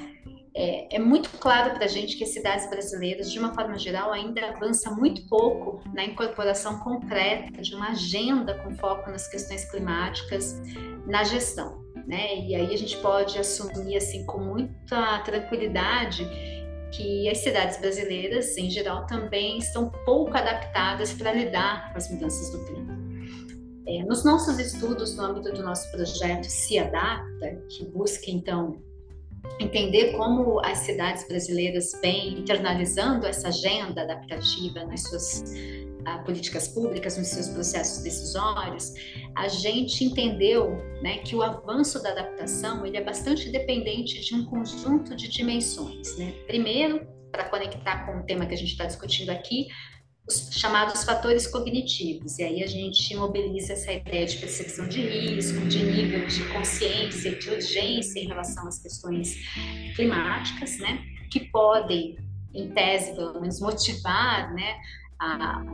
é, 0.54 0.96
é 0.96 0.98
muito 0.98 1.30
claro 1.38 1.74
para 1.74 1.84
a 1.84 1.88
gente 1.88 2.16
que 2.16 2.24
as 2.24 2.30
cidades 2.30 2.68
brasileiras, 2.68 3.30
de 3.30 3.38
uma 3.38 3.54
forma 3.54 3.78
geral, 3.78 4.12
ainda 4.12 4.48
avançam 4.48 4.96
muito 4.96 5.26
pouco 5.28 5.80
na 5.94 6.04
incorporação 6.04 6.80
concreta 6.80 7.62
de 7.62 7.74
uma 7.74 7.90
agenda 7.90 8.54
com 8.58 8.74
foco 8.74 9.10
nas 9.10 9.28
questões 9.28 9.64
climáticas 9.70 10.60
na 11.06 11.22
gestão. 11.22 11.84
Né? 12.06 12.40
E 12.40 12.54
aí 12.56 12.74
a 12.74 12.76
gente 12.76 12.96
pode 12.96 13.38
assumir 13.38 13.96
assim 13.96 14.26
com 14.26 14.38
muita 14.38 15.20
tranquilidade 15.20 16.28
que 16.92 17.28
as 17.28 17.38
cidades 17.38 17.78
brasileiras, 17.78 18.56
em 18.56 18.68
geral, 18.68 19.06
também 19.06 19.58
estão 19.58 19.90
pouco 20.04 20.36
adaptadas 20.36 21.12
para 21.12 21.32
lidar 21.32 21.92
com 21.92 21.98
as 21.98 22.10
mudanças 22.10 22.50
do 22.50 22.64
clima. 22.64 22.98
É, 23.86 24.02
nos 24.02 24.24
nossos 24.24 24.58
estudos, 24.58 25.16
no 25.16 25.22
âmbito 25.22 25.52
do 25.52 25.62
nosso 25.62 25.88
projeto 25.92 26.44
Se 26.44 26.78
Adapta, 26.78 27.62
que 27.68 27.84
busca 27.86 28.28
então 28.28 28.82
entender 29.58 30.12
como 30.12 30.60
as 30.64 30.78
cidades 30.78 31.26
brasileiras 31.28 31.92
vêm 32.02 32.38
internalizando 32.38 33.26
essa 33.26 33.48
agenda 33.48 34.02
adaptativa 34.02 34.84
nas 34.84 35.02
suas 35.02 35.44
uh, 36.00 36.24
políticas 36.24 36.68
públicas, 36.68 37.16
nos 37.16 37.28
seus 37.28 37.48
processos 37.48 38.02
decisórios, 38.02 38.92
a 39.36 39.48
gente 39.48 40.04
entendeu 40.04 40.76
né, 41.02 41.18
que 41.18 41.34
o 41.36 41.42
avanço 41.42 42.02
da 42.02 42.10
adaptação 42.10 42.84
ele 42.84 42.96
é 42.96 43.04
bastante 43.04 43.50
dependente 43.50 44.20
de 44.20 44.34
um 44.34 44.44
conjunto 44.46 45.14
de 45.14 45.28
dimensões. 45.28 46.16
Né? 46.18 46.32
Primeiro, 46.46 47.06
para 47.30 47.44
conectar 47.44 48.06
com 48.06 48.20
o 48.20 48.22
tema 48.24 48.46
que 48.46 48.54
a 48.54 48.56
gente 48.56 48.72
está 48.72 48.84
discutindo 48.84 49.30
aqui, 49.30 49.68
os 50.30 50.48
chamados 50.52 51.02
fatores 51.02 51.46
cognitivos. 51.48 52.38
E 52.38 52.44
aí 52.44 52.62
a 52.62 52.66
gente 52.66 53.14
mobiliza 53.16 53.72
essa 53.72 53.92
ideia 53.92 54.24
de 54.24 54.36
percepção 54.38 54.86
de 54.86 55.00
risco, 55.00 55.60
de 55.66 55.82
nível 55.82 56.26
de 56.26 56.44
consciência, 56.52 57.34
de 57.34 57.50
urgência 57.50 58.20
em 58.20 58.28
relação 58.28 58.66
às 58.68 58.78
questões 58.78 59.34
climáticas, 59.96 60.78
né? 60.78 61.02
Que 61.30 61.40
podem, 61.40 62.16
em 62.54 62.70
tese, 62.70 63.14
pelo 63.14 63.40
menos, 63.40 63.60
motivar, 63.60 64.54
né? 64.54 64.76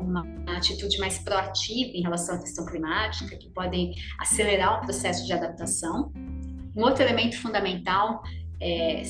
Uma 0.00 0.26
atitude 0.56 0.98
mais 0.98 1.18
proativa 1.18 1.90
em 1.94 2.02
relação 2.02 2.34
à 2.34 2.38
questão 2.38 2.64
climática, 2.64 3.36
que 3.36 3.50
podem 3.50 3.94
acelerar 4.18 4.78
o 4.78 4.80
processo 4.80 5.26
de 5.26 5.32
adaptação. 5.32 6.12
Um 6.74 6.82
outro 6.82 7.02
elemento 7.04 7.40
fundamental 7.40 8.22
é 8.60 9.02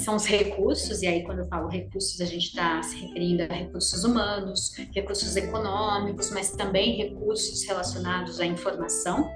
são 0.00 0.16
os 0.16 0.24
recursos, 0.24 1.02
e 1.02 1.06
aí 1.06 1.24
quando 1.24 1.40
eu 1.40 1.46
falo 1.46 1.68
recursos, 1.68 2.20
a 2.20 2.24
gente 2.24 2.48
está 2.48 2.82
se 2.82 2.96
referindo 2.96 3.42
a 3.42 3.54
recursos 3.54 4.04
humanos, 4.04 4.74
recursos 4.94 5.36
econômicos, 5.36 6.30
mas 6.30 6.50
também 6.50 6.96
recursos 6.96 7.64
relacionados 7.64 8.40
à 8.40 8.46
informação. 8.46 9.28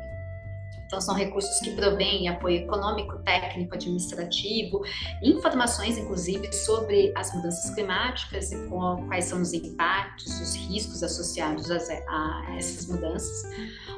Então, 0.92 1.00
são 1.00 1.14
recursos 1.14 1.58
que 1.60 1.70
provêm 1.70 2.28
apoio 2.28 2.56
econômico, 2.64 3.16
técnico, 3.24 3.74
administrativo, 3.74 4.82
informações, 5.22 5.96
inclusive, 5.96 6.52
sobre 6.52 7.10
as 7.16 7.34
mudanças 7.34 7.74
climáticas 7.74 8.52
e 8.52 8.68
quais 9.08 9.24
são 9.24 9.40
os 9.40 9.54
impactos, 9.54 10.38
os 10.38 10.54
riscos 10.54 11.02
associados 11.02 11.70
a, 11.70 12.56
essas 12.58 12.86
mudanças. 12.88 13.42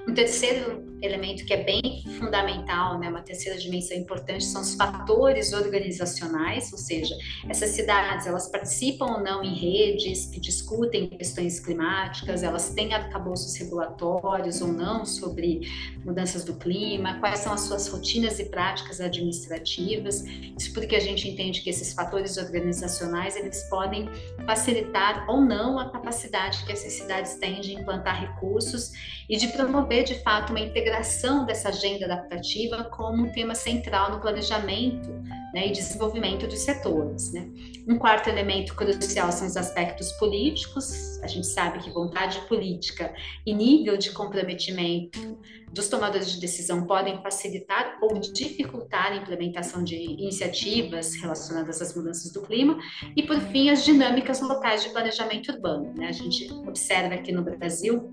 Um 0.07 0.15
terceiro 0.15 0.85
elemento 1.03 1.45
que 1.45 1.53
é 1.53 1.65
bem 1.65 2.05
fundamental, 2.21 2.97
né, 3.01 3.09
uma 3.09 3.23
terceira 3.23 3.59
dimensão 3.59 3.97
importante, 3.97 4.45
são 4.45 4.63
os 4.63 4.75
fatores 4.75 5.53
organizacionais, 5.53 6.73
ou 6.73 6.79
seja, 6.79 7.15
essas 7.49 7.71
cidades, 7.71 8.29
elas 8.29 8.49
participam 8.49 9.07
ou 9.07 9.21
não 9.21 9.43
em 9.43 9.53
redes 9.53 10.27
que 10.27 10.39
discutem 10.39 11.09
questões 11.09 11.59
climáticas, 11.59 12.45
elas 12.45 12.71
têm 12.71 12.95
arcabouços 12.95 13.57
regulatórios 13.57 14.61
ou 14.61 14.69
não 14.69 15.05
sobre 15.05 15.63
mudanças 16.05 16.45
do 16.45 16.55
clima, 16.55 16.84
clima, 16.85 17.19
quais 17.19 17.41
são 17.41 17.55
as 17.55 17.63
suas 17.63 17.89
rotinas 17.89 18.39
e 18.39 18.45
práticas 18.45 19.01
administrativas. 19.01 20.23
Isso 20.59 20.73
porque 20.75 20.95
a 20.95 21.01
gente 21.01 21.29
entende 21.29 21.63
que 21.63 21.71
esses 21.71 21.95
fatores 21.95 22.37
organizacionais 22.37 23.37
eles 23.37 23.63
podem 23.71 24.09
facilitar 24.45 25.25
ou 25.29 25.41
não 25.41 25.79
a 25.79 25.91
capacidade 25.91 26.65
que 26.65 26.73
essas 26.73 26.93
cidades 26.93 27.37
têm 27.37 27.61
de 27.61 27.75
implantar 27.75 28.21
recursos 28.21 28.93
e 29.29 29.37
de 29.37 29.49
promover 29.49 30.05
de 30.05 30.23
fato 30.23 30.51
uma 30.51 30.61
integração 30.61 31.47
dessa 31.47 31.71
agenda 31.71 32.05
adaptativa 32.05 32.85
como 32.85 33.25
um 33.25 33.33
tema 33.33 33.55
central 33.55 34.11
no 34.11 34.21
planejamento 34.21 35.11
né, 35.55 35.69
e 35.69 35.73
desenvolvimento 35.73 36.49
dos 36.49 36.59
setores. 36.59 37.33
Né? 37.33 37.49
Um 37.87 37.97
quarto 37.97 38.29
elemento 38.29 38.75
crucial 38.75 39.31
são 39.31 39.47
os 39.47 39.57
aspectos 39.57 40.11
políticos. 40.15 41.21
A 41.23 41.29
gente 41.29 41.47
sabe 41.47 41.79
que 41.79 41.91
vontade 41.91 42.41
política 42.49 43.15
e 43.47 43.55
nível 43.55 43.97
de 43.97 44.11
comprometimento 44.11 45.39
dos 45.73 45.89
tomadores 45.89 46.33
de 46.33 46.41
decisão 46.41 46.85
podem 46.87 47.23
facilitar 47.23 47.99
ou 48.03 48.19
dificultar 48.19 49.13
a 49.13 49.17
implementação 49.17 49.85
de 49.85 49.95
iniciativas 49.95 51.15
relacionadas 51.15 51.81
às 51.81 51.95
mudanças 51.95 52.33
do 52.33 52.43
clima. 52.43 52.77
E, 53.17 53.23
por 53.23 53.39
fim, 53.41 53.71
as 53.71 53.85
dinâmicas 53.85 54.41
locais 54.41 54.83
de 54.83 54.91
planejamento 54.91 55.53
urbano. 55.53 55.95
Né? 55.97 56.09
A 56.09 56.13
gente 56.13 56.53
observa 56.67 57.15
aqui 57.15 57.31
no 57.31 57.45
Brasil 57.45 58.13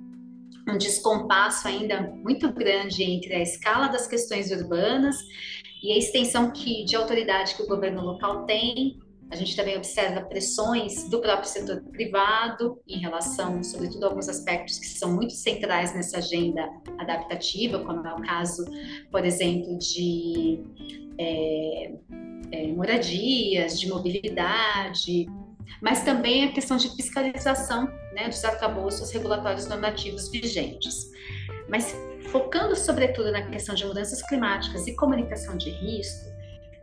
um 0.67 0.77
descompasso 0.77 1.67
ainda 1.67 2.01
muito 2.01 2.51
grande 2.53 3.03
entre 3.03 3.33
a 3.33 3.41
escala 3.41 3.87
das 3.87 4.05
questões 4.05 4.51
urbanas 4.51 5.17
e 5.81 5.91
a 5.91 5.97
extensão 5.97 6.51
que, 6.51 6.83
de 6.83 6.95
autoridade 6.95 7.55
que 7.55 7.63
o 7.63 7.67
governo 7.67 8.01
local 8.01 8.45
tem. 8.45 8.99
A 9.31 9.35
gente 9.35 9.55
também 9.55 9.77
observa 9.77 10.21
pressões 10.21 11.09
do 11.09 11.21
próprio 11.21 11.47
setor 11.47 11.81
privado 11.83 12.79
em 12.85 12.99
relação, 12.99 13.63
sobretudo, 13.63 14.03
a 14.03 14.09
alguns 14.09 14.27
aspectos 14.27 14.77
que 14.77 14.87
são 14.87 15.13
muito 15.13 15.33
centrais 15.33 15.95
nessa 15.95 16.17
agenda 16.17 16.69
adaptativa, 16.97 17.79
como 17.79 18.05
é 18.05 18.13
o 18.13 18.21
caso, 18.21 18.65
por 19.09 19.23
exemplo, 19.23 19.77
de 19.77 20.59
é, 21.17 21.93
é, 22.51 22.67
moradias, 22.73 23.79
de 23.79 23.87
mobilidade, 23.87 25.27
mas 25.81 26.03
também 26.03 26.43
a 26.43 26.51
questão 26.51 26.75
de 26.75 26.93
fiscalização 26.95 27.85
né, 28.13 28.27
dos 28.27 28.43
arcabouços 28.43 29.11
regulatórios 29.11 29.65
normativos 29.65 30.29
vigentes. 30.29 31.09
Mas 31.69 31.95
focando 32.29 32.75
sobretudo 32.75 33.31
na 33.31 33.41
questão 33.43 33.75
de 33.75 33.85
mudanças 33.85 34.21
climáticas 34.23 34.87
e 34.87 34.95
comunicação 34.95 35.57
de 35.57 35.69
risco, 35.69 36.29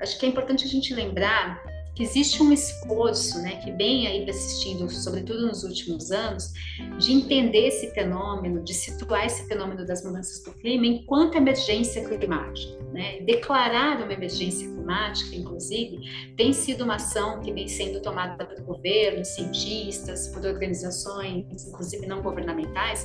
acho 0.00 0.18
que 0.18 0.26
é 0.26 0.28
importante 0.28 0.64
a 0.64 0.68
gente 0.68 0.94
lembrar 0.94 1.62
que 1.98 2.04
existe 2.04 2.40
um 2.40 2.52
esforço, 2.52 3.42
né, 3.42 3.56
que 3.56 3.72
vem 3.72 4.06
aí 4.06 4.24
persistindo, 4.24 4.88
sobretudo 4.88 5.48
nos 5.48 5.64
últimos 5.64 6.12
anos, 6.12 6.52
de 6.96 7.12
entender 7.12 7.66
esse 7.66 7.90
fenômeno, 7.90 8.62
de 8.62 8.72
situar 8.72 9.26
esse 9.26 9.48
fenômeno 9.48 9.84
das 9.84 10.04
mudanças 10.04 10.44
do 10.44 10.52
clima 10.52 10.86
enquanto 10.86 11.34
emergência 11.34 12.08
climática. 12.08 12.84
Né? 12.92 13.20
Declarar 13.22 14.00
uma 14.00 14.12
emergência 14.12 14.68
climática, 14.68 15.34
inclusive, 15.34 15.98
tem 16.36 16.52
sido 16.52 16.84
uma 16.84 16.94
ação 16.94 17.40
que 17.40 17.52
vem 17.52 17.66
sendo 17.66 18.00
tomada 18.00 18.46
pelo 18.46 18.64
governo, 18.64 19.24
cientistas, 19.24 20.28
por 20.28 20.46
organizações, 20.46 21.66
inclusive 21.66 22.06
não 22.06 22.22
governamentais, 22.22 23.04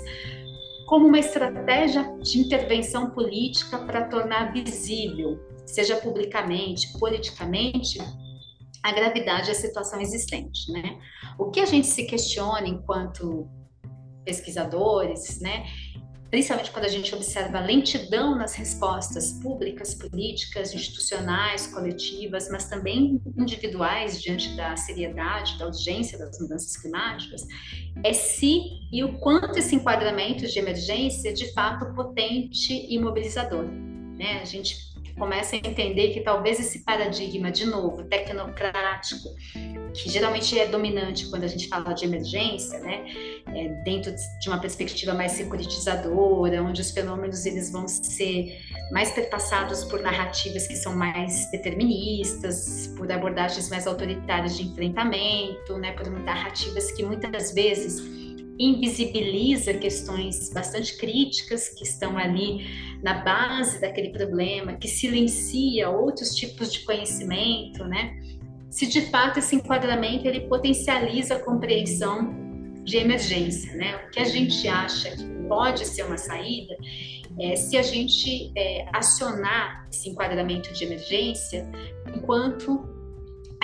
como 0.94 1.08
uma 1.08 1.18
estratégia 1.18 2.04
de 2.22 2.38
intervenção 2.38 3.10
política 3.10 3.80
para 3.80 4.08
tornar 4.10 4.54
visível, 4.54 5.40
seja 5.66 5.96
publicamente, 5.98 6.96
politicamente, 7.00 7.98
a 8.84 8.92
gravidade 8.92 9.48
da 9.48 9.56
situação 9.56 10.00
existente, 10.00 10.72
né? 10.72 11.00
O 11.40 11.50
que 11.50 11.62
a 11.62 11.66
gente 11.66 11.88
se 11.88 12.06
questiona 12.06 12.68
enquanto 12.68 13.50
pesquisadores, 14.24 15.42
né, 15.42 15.66
principalmente 16.34 16.72
quando 16.72 16.86
a 16.86 16.90
gente 16.90 17.14
observa 17.14 17.60
a 17.60 17.62
lentidão 17.62 18.36
nas 18.36 18.56
respostas 18.56 19.34
públicas, 19.34 19.94
políticas, 19.94 20.74
institucionais, 20.74 21.68
coletivas, 21.68 22.50
mas 22.50 22.68
também 22.68 23.22
individuais 23.38 24.20
diante 24.20 24.50
da 24.56 24.76
seriedade, 24.76 25.60
da 25.60 25.68
urgência 25.68 26.18
das 26.18 26.40
mudanças 26.40 26.76
climáticas, 26.76 27.46
é 28.04 28.14
se 28.14 28.64
e 28.92 29.04
o 29.04 29.20
quanto 29.20 29.60
esse 29.60 29.76
enquadramento 29.76 30.48
de 30.48 30.58
emergência 30.58 31.30
é 31.30 31.34
de 31.34 31.54
fato 31.54 31.94
potente 31.94 32.74
e 32.90 32.98
mobilizador. 32.98 33.66
Né? 33.66 34.40
A 34.42 34.46
gente 34.46 34.92
começa 35.18 35.56
a 35.56 35.60
entender 35.60 36.14
que 36.14 36.22
talvez 36.22 36.60
esse 36.60 36.80
paradigma, 36.80 37.52
de 37.52 37.66
novo, 37.66 38.04
tecnocrático, 38.04 39.30
que 39.94 40.10
geralmente 40.10 40.58
é 40.58 40.68
dominante 40.68 41.30
quando 41.30 41.44
a 41.44 41.48
gente 41.48 41.68
fala 41.68 41.94
de 41.94 42.06
emergência, 42.06 42.80
né, 42.80 43.06
é, 43.48 43.68
dentro 43.84 44.14
de 44.42 44.50
uma 44.50 44.60
perspectiva 44.60 45.14
mais 45.14 45.34
securitizadora, 45.34 46.64
onde 46.64 46.82
os 46.82 46.92
fenômenos 46.92 47.46
eles 47.46 47.72
vão 47.72 47.88
ser 47.88 48.60
mais 48.92 49.12
perpassados 49.12 49.84
por 49.86 50.02
narrativas 50.02 50.68
que 50.68 50.76
são 50.76 50.96
mais 50.96 51.50
deterministas, 51.52 52.88
por 52.98 53.12
abordagens 53.12 53.70
mais 53.70 53.86
autoritárias 53.86 54.58
de 54.58 54.64
enfrentamento, 54.64 55.78
né, 55.78 55.92
por 55.92 56.10
narrativas 56.10 56.92
que 56.92 57.04
muitas 57.04 57.54
vezes 57.54 58.23
invisibiliza 58.60 59.74
questões 59.74 60.52
bastante 60.54 60.98
críticas 60.98 61.70
que 61.70 61.84
estão 61.84 62.18
ali 62.18 62.66
na 63.02 63.24
base 63.24 63.82
daquele 63.82 64.10
problema, 64.10 64.74
que 64.74 64.88
silencia 64.88 65.90
outros 65.90 66.36
tipos 66.36 66.72
de 66.72 66.82
conhecimento, 66.82 67.84
né? 67.86 68.20
Se 68.70 68.88
de 68.88 69.02
fato 69.10 69.40
esse 69.40 69.56
enquadramento 69.56 70.28
ele 70.28 70.42
potencializa 70.42 71.36
a 71.36 71.40
compreensão 71.40 72.34
de 72.84 72.98
emergência, 72.98 73.74
né? 73.76 73.96
O 74.06 74.12
que 74.12 74.20
a 74.20 74.26
gente 74.26 74.68
acha 74.68 75.12
que 75.12 75.26
pode 75.48 75.86
ser 75.86 76.04
uma 76.04 76.18
saída 76.18 76.76
é 77.40 77.56
se 77.56 77.78
a 77.78 77.82
gente 77.82 78.52
é, 78.56 78.86
acionar 78.94 79.88
esse 79.92 80.10
enquadramento 80.10 80.72
de 80.74 80.84
emergência 80.84 81.68
enquanto 82.16 82.93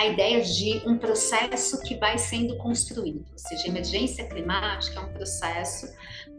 a 0.00 0.06
ideia 0.06 0.40
de 0.42 0.80
um 0.86 0.96
processo 0.96 1.78
que 1.82 1.94
vai 1.94 2.16
sendo 2.16 2.56
construído, 2.56 3.22
ou 3.32 3.38
seja, 3.38 3.68
emergência 3.68 4.26
climática 4.26 4.98
é 4.98 5.02
um 5.02 5.12
processo 5.12 5.86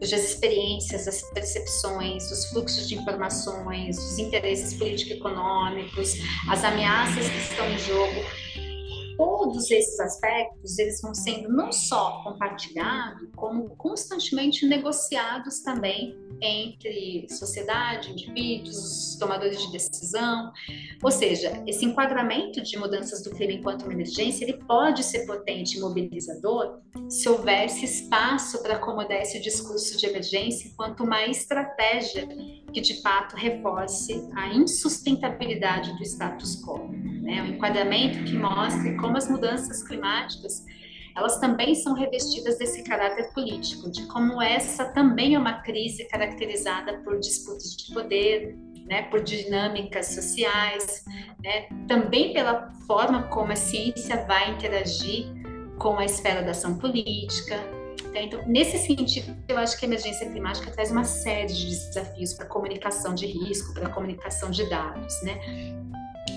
cujas 0.00 0.30
experiências, 0.30 1.06
as 1.06 1.22
percepções, 1.30 2.28
os 2.32 2.46
fluxos 2.46 2.88
de 2.88 2.96
informações, 2.96 3.96
os 3.96 4.18
interesses 4.18 4.74
político-econômicos, 4.74 6.14
as 6.50 6.64
ameaças 6.64 7.28
que 7.28 7.38
estão 7.38 7.70
em 7.70 7.78
jogo, 7.78 8.20
todos 9.16 9.70
esses 9.70 9.98
aspectos 10.00 10.78
eles 10.78 11.00
vão 11.00 11.14
sendo 11.14 11.48
não 11.48 11.72
só 11.72 12.22
compartilhados, 12.22 13.28
como 13.36 13.70
constantemente 13.76 14.66
negociados 14.66 15.60
também 15.60 16.16
entre 16.40 17.26
sociedade, 17.30 18.10
indivíduos, 18.10 19.16
tomadores 19.18 19.62
de 19.62 19.70
decisão. 19.70 20.52
Ou 21.02 21.10
seja, 21.10 21.62
esse 21.66 21.84
enquadramento 21.84 22.60
de 22.60 22.76
mudanças 22.76 23.22
do 23.22 23.30
clima 23.30 23.52
enquanto 23.52 23.82
uma 23.82 23.92
emergência, 23.92 24.44
ele 24.44 24.54
pode 24.54 25.04
ser 25.04 25.24
potente 25.26 25.78
e 25.78 25.80
mobilizador 25.80 26.80
se 27.08 27.28
houvesse 27.28 27.84
espaço 27.84 28.62
para 28.62 28.74
acomodar 28.74 29.20
esse 29.20 29.40
discurso 29.40 29.96
de 29.96 30.06
emergência 30.06 30.68
enquanto 30.68 31.04
uma 31.04 31.26
estratégia 31.26 32.26
que 32.72 32.80
de 32.80 33.00
fato 33.02 33.36
reforce 33.36 34.28
a 34.34 34.48
insustentabilidade 34.48 35.96
do 35.96 36.02
status 36.02 36.60
quo, 36.64 36.88
né? 37.22 37.42
Um 37.42 37.46
enquadramento 37.54 38.24
que 38.24 38.34
mostre 38.34 38.96
como 39.02 39.16
as 39.18 39.28
mudanças 39.28 39.82
climáticas 39.82 40.64
elas 41.14 41.38
também 41.38 41.74
são 41.74 41.92
revestidas 41.92 42.56
desse 42.56 42.82
caráter 42.84 43.34
político, 43.34 43.90
de 43.90 44.06
como 44.06 44.40
essa 44.40 44.86
também 44.86 45.34
é 45.34 45.38
uma 45.38 45.60
crise 45.60 46.08
caracterizada 46.08 47.00
por 47.04 47.18
disputas 47.20 47.76
de 47.76 47.92
poder, 47.92 48.56
né, 48.86 49.02
por 49.10 49.22
dinâmicas 49.22 50.06
sociais, 50.06 51.04
né, 51.42 51.68
também 51.86 52.32
pela 52.32 52.72
forma 52.86 53.24
como 53.24 53.52
a 53.52 53.56
ciência 53.56 54.24
vai 54.24 54.52
interagir 54.52 55.26
com 55.78 55.98
a 55.98 56.04
esfera 56.06 56.42
da 56.42 56.52
ação 56.52 56.78
política, 56.78 57.56
né? 58.12 58.24
Então, 58.24 58.42
nesse 58.46 58.78
sentido, 58.78 59.36
eu 59.48 59.58
acho 59.58 59.78
que 59.78 59.84
a 59.84 59.88
emergência 59.88 60.28
climática 60.30 60.70
traz 60.70 60.90
uma 60.90 61.04
série 61.04 61.52
de 61.52 61.66
desafios 61.66 62.34
para 62.34 62.46
a 62.46 62.48
comunicação 62.48 63.14
de 63.14 63.26
risco, 63.26 63.74
para 63.74 63.86
a 63.86 63.90
comunicação 63.90 64.50
de 64.50 64.68
dados, 64.68 65.22
né? 65.22 65.38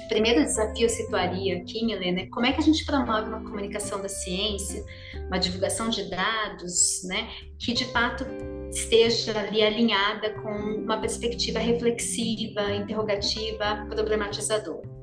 Primeiro 0.07 0.43
desafio 0.43 0.85
eu 0.85 0.89
situaria 0.89 1.57
aqui, 1.57 1.83
Milena, 1.85 2.21
é 2.21 2.25
como 2.27 2.45
é 2.45 2.51
que 2.51 2.59
a 2.59 2.63
gente 2.63 2.85
promove 2.85 3.27
uma 3.27 3.43
comunicação 3.43 4.01
da 4.01 4.09
ciência, 4.09 4.83
uma 5.27 5.37
divulgação 5.37 5.89
de 5.89 6.09
dados, 6.09 7.03
né, 7.05 7.27
que 7.59 7.73
de 7.73 7.85
fato 7.85 8.25
esteja 8.69 9.39
ali 9.39 9.63
alinhada 9.63 10.29
com 10.41 10.49
uma 10.49 10.99
perspectiva 10.99 11.59
reflexiva, 11.59 12.71
interrogativa, 12.73 13.85
problematizadora. 13.89 14.95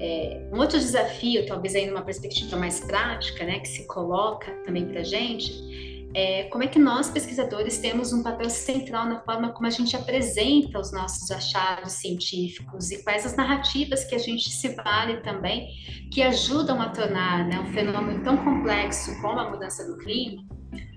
É, 0.00 0.48
um 0.52 0.58
outro 0.58 0.78
desafio, 0.78 1.44
talvez 1.46 1.74
aí 1.74 1.86
numa 1.86 2.02
perspectiva 2.02 2.56
mais 2.56 2.78
prática, 2.80 3.44
né, 3.44 3.58
que 3.58 3.68
se 3.68 3.84
coloca 3.86 4.52
também 4.64 4.86
para 4.86 5.00
a 5.00 5.04
gente, 5.04 5.97
é 6.14 6.44
como 6.44 6.64
é 6.64 6.66
que 6.66 6.78
nós, 6.78 7.10
pesquisadores, 7.10 7.78
temos 7.78 8.12
um 8.12 8.22
papel 8.22 8.48
central 8.48 9.06
na 9.06 9.20
forma 9.20 9.52
como 9.52 9.66
a 9.66 9.70
gente 9.70 9.94
apresenta 9.94 10.78
os 10.78 10.92
nossos 10.92 11.30
achados 11.30 11.92
científicos 11.92 12.90
e 12.90 13.02
quais 13.02 13.26
as 13.26 13.36
narrativas 13.36 14.04
que 14.04 14.14
a 14.14 14.18
gente 14.18 14.50
se 14.50 14.74
vale 14.74 15.18
também, 15.18 15.68
que 16.12 16.22
ajudam 16.22 16.80
a 16.80 16.88
tornar 16.88 17.46
né, 17.46 17.60
um 17.60 17.72
fenômeno 17.72 18.22
tão 18.24 18.36
complexo 18.36 19.20
como 19.20 19.38
a 19.38 19.50
mudança 19.50 19.86
do 19.86 19.98
clima 19.98 20.42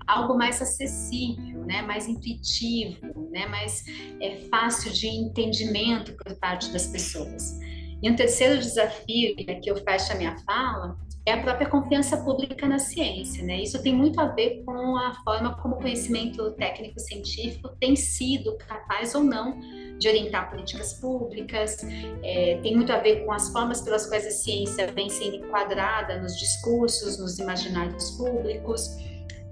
algo 0.06 0.36
mais 0.36 0.60
acessível, 0.60 1.64
né, 1.64 1.82
mais 1.82 2.08
intuitivo, 2.08 3.30
né, 3.30 3.46
mais 3.46 3.84
é, 4.20 4.36
fácil 4.50 4.92
de 4.92 5.06
entendimento 5.06 6.12
por 6.16 6.34
parte 6.36 6.70
das 6.70 6.86
pessoas. 6.86 7.58
E 8.02 8.10
um 8.10 8.16
terceiro 8.16 8.58
desafio, 8.58 9.34
e 9.38 9.50
aqui 9.50 9.70
eu 9.70 9.76
fecho 9.76 10.12
a 10.12 10.16
minha 10.16 10.36
fala, 10.44 10.96
é 11.24 11.32
a 11.32 11.40
própria 11.40 11.68
confiança 11.68 12.16
pública 12.16 12.66
na 12.66 12.78
ciência. 12.78 13.44
Né? 13.44 13.62
Isso 13.62 13.82
tem 13.82 13.94
muito 13.94 14.20
a 14.20 14.26
ver 14.26 14.62
com 14.64 14.96
a 14.96 15.14
forma 15.22 15.54
como 15.60 15.76
o 15.76 15.78
conhecimento 15.78 16.50
técnico-científico 16.52 17.68
tem 17.80 17.94
sido 17.94 18.56
capaz 18.58 19.14
ou 19.14 19.22
não 19.22 19.58
de 19.98 20.08
orientar 20.08 20.50
políticas 20.50 20.94
públicas, 20.94 21.78
é, 22.24 22.58
tem 22.60 22.74
muito 22.74 22.92
a 22.92 22.98
ver 22.98 23.24
com 23.24 23.32
as 23.32 23.52
formas 23.52 23.80
pelas 23.82 24.06
quais 24.06 24.26
a 24.26 24.30
ciência 24.32 24.88
vem 24.92 25.08
sendo 25.08 25.36
enquadrada 25.36 26.20
nos 26.20 26.36
discursos, 26.36 27.18
nos 27.18 27.38
imaginários 27.38 28.10
públicos 28.12 28.96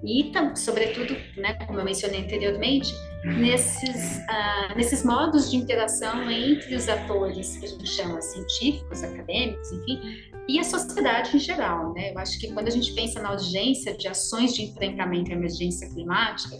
e, 0.03 0.31
sobretudo, 0.55 1.15
né, 1.37 1.53
como 1.65 1.79
eu 1.79 1.85
mencionei 1.85 2.21
anteriormente, 2.21 2.93
nesses, 3.23 4.17
uh, 4.17 4.75
nesses 4.75 5.03
modos 5.03 5.51
de 5.51 5.57
interação 5.57 6.29
entre 6.29 6.75
os 6.75 6.87
atores 6.89 7.57
que 7.57 7.65
a 7.65 7.69
gente 7.69 7.87
chama 7.87 8.21
científicos, 8.21 9.03
acadêmicos, 9.03 9.71
enfim, 9.71 9.99
e 10.47 10.59
a 10.59 10.63
sociedade 10.63 11.35
em 11.35 11.39
geral. 11.39 11.93
Né? 11.93 12.11
Eu 12.11 12.19
acho 12.19 12.39
que 12.39 12.51
quando 12.51 12.67
a 12.67 12.71
gente 12.71 12.93
pensa 12.93 13.21
na 13.21 13.31
urgência 13.31 13.95
de 13.95 14.07
ações 14.07 14.53
de 14.53 14.63
enfrentamento 14.63 15.31
à 15.31 15.35
emergência 15.35 15.87
climática, 15.89 16.57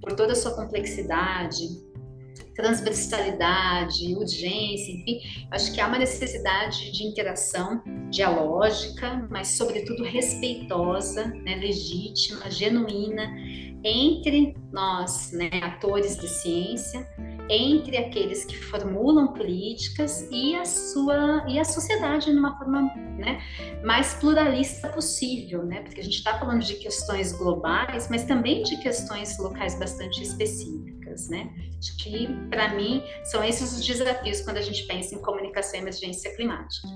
por 0.00 0.12
toda 0.12 0.32
a 0.32 0.36
sua 0.36 0.54
complexidade, 0.54 1.68
transversalidade, 2.60 4.14
urgência, 4.14 4.92
enfim, 4.92 5.20
acho 5.50 5.72
que 5.72 5.80
há 5.80 5.86
uma 5.86 5.98
necessidade 5.98 6.92
de 6.92 7.04
interação 7.04 7.82
dialógica, 8.10 9.26
mas 9.30 9.48
sobretudo 9.48 10.04
respeitosa, 10.04 11.26
né, 11.26 11.56
legítima, 11.56 12.50
genuína 12.50 13.30
entre 13.82 14.54
nós, 14.70 15.32
né, 15.32 15.48
atores 15.62 16.18
de 16.18 16.28
ciência, 16.28 17.08
entre 17.48 17.96
aqueles 17.96 18.44
que 18.44 18.56
formulam 18.56 19.32
políticas 19.32 20.28
e 20.30 20.54
a 20.54 20.64
sua 20.64 21.44
e 21.48 21.58
a 21.58 21.64
sociedade 21.64 22.32
numa 22.32 22.56
forma 22.56 22.82
né, 23.18 23.42
mais 23.84 24.14
pluralista 24.14 24.88
possível, 24.88 25.64
né? 25.64 25.80
Porque 25.80 26.00
a 26.00 26.04
gente 26.04 26.18
está 26.18 26.38
falando 26.38 26.62
de 26.62 26.74
questões 26.74 27.32
globais, 27.32 28.08
mas 28.08 28.24
também 28.24 28.62
de 28.62 28.76
questões 28.76 29.36
locais 29.38 29.76
bastante 29.78 30.22
específicas, 30.22 30.99
né? 31.28 31.50
Acho 31.78 31.96
que 31.96 32.28
para 32.48 32.74
mim 32.74 33.02
são 33.24 33.42
esses 33.42 33.72
os 33.72 33.84
desafios 33.84 34.40
quando 34.42 34.58
a 34.58 34.62
gente 34.62 34.86
pensa 34.86 35.14
em 35.14 35.18
comunicação 35.18 35.78
e 35.78 35.82
emergência 35.82 36.34
climática. 36.36 36.88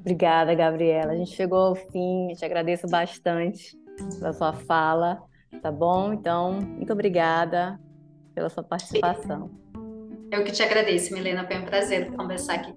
Obrigada, 0.00 0.54
Gabriela. 0.54 1.12
A 1.12 1.16
gente 1.16 1.32
chegou 1.32 1.58
ao 1.58 1.74
fim. 1.74 2.28
Te 2.36 2.44
agradeço 2.44 2.86
bastante 2.86 3.76
pela 4.18 4.32
sua 4.32 4.52
fala, 4.52 5.20
tá 5.60 5.72
bom? 5.72 6.12
Então, 6.12 6.60
muito 6.60 6.92
obrigada 6.92 7.80
pela 8.34 8.48
sua 8.48 8.62
participação. 8.62 9.50
Eu 10.30 10.44
que 10.44 10.52
te 10.52 10.62
agradeço, 10.62 11.12
Milena. 11.12 11.46
Foi 11.46 11.56
um 11.56 11.64
prazer 11.64 12.12
conversar 12.12 12.54
aqui 12.54 12.74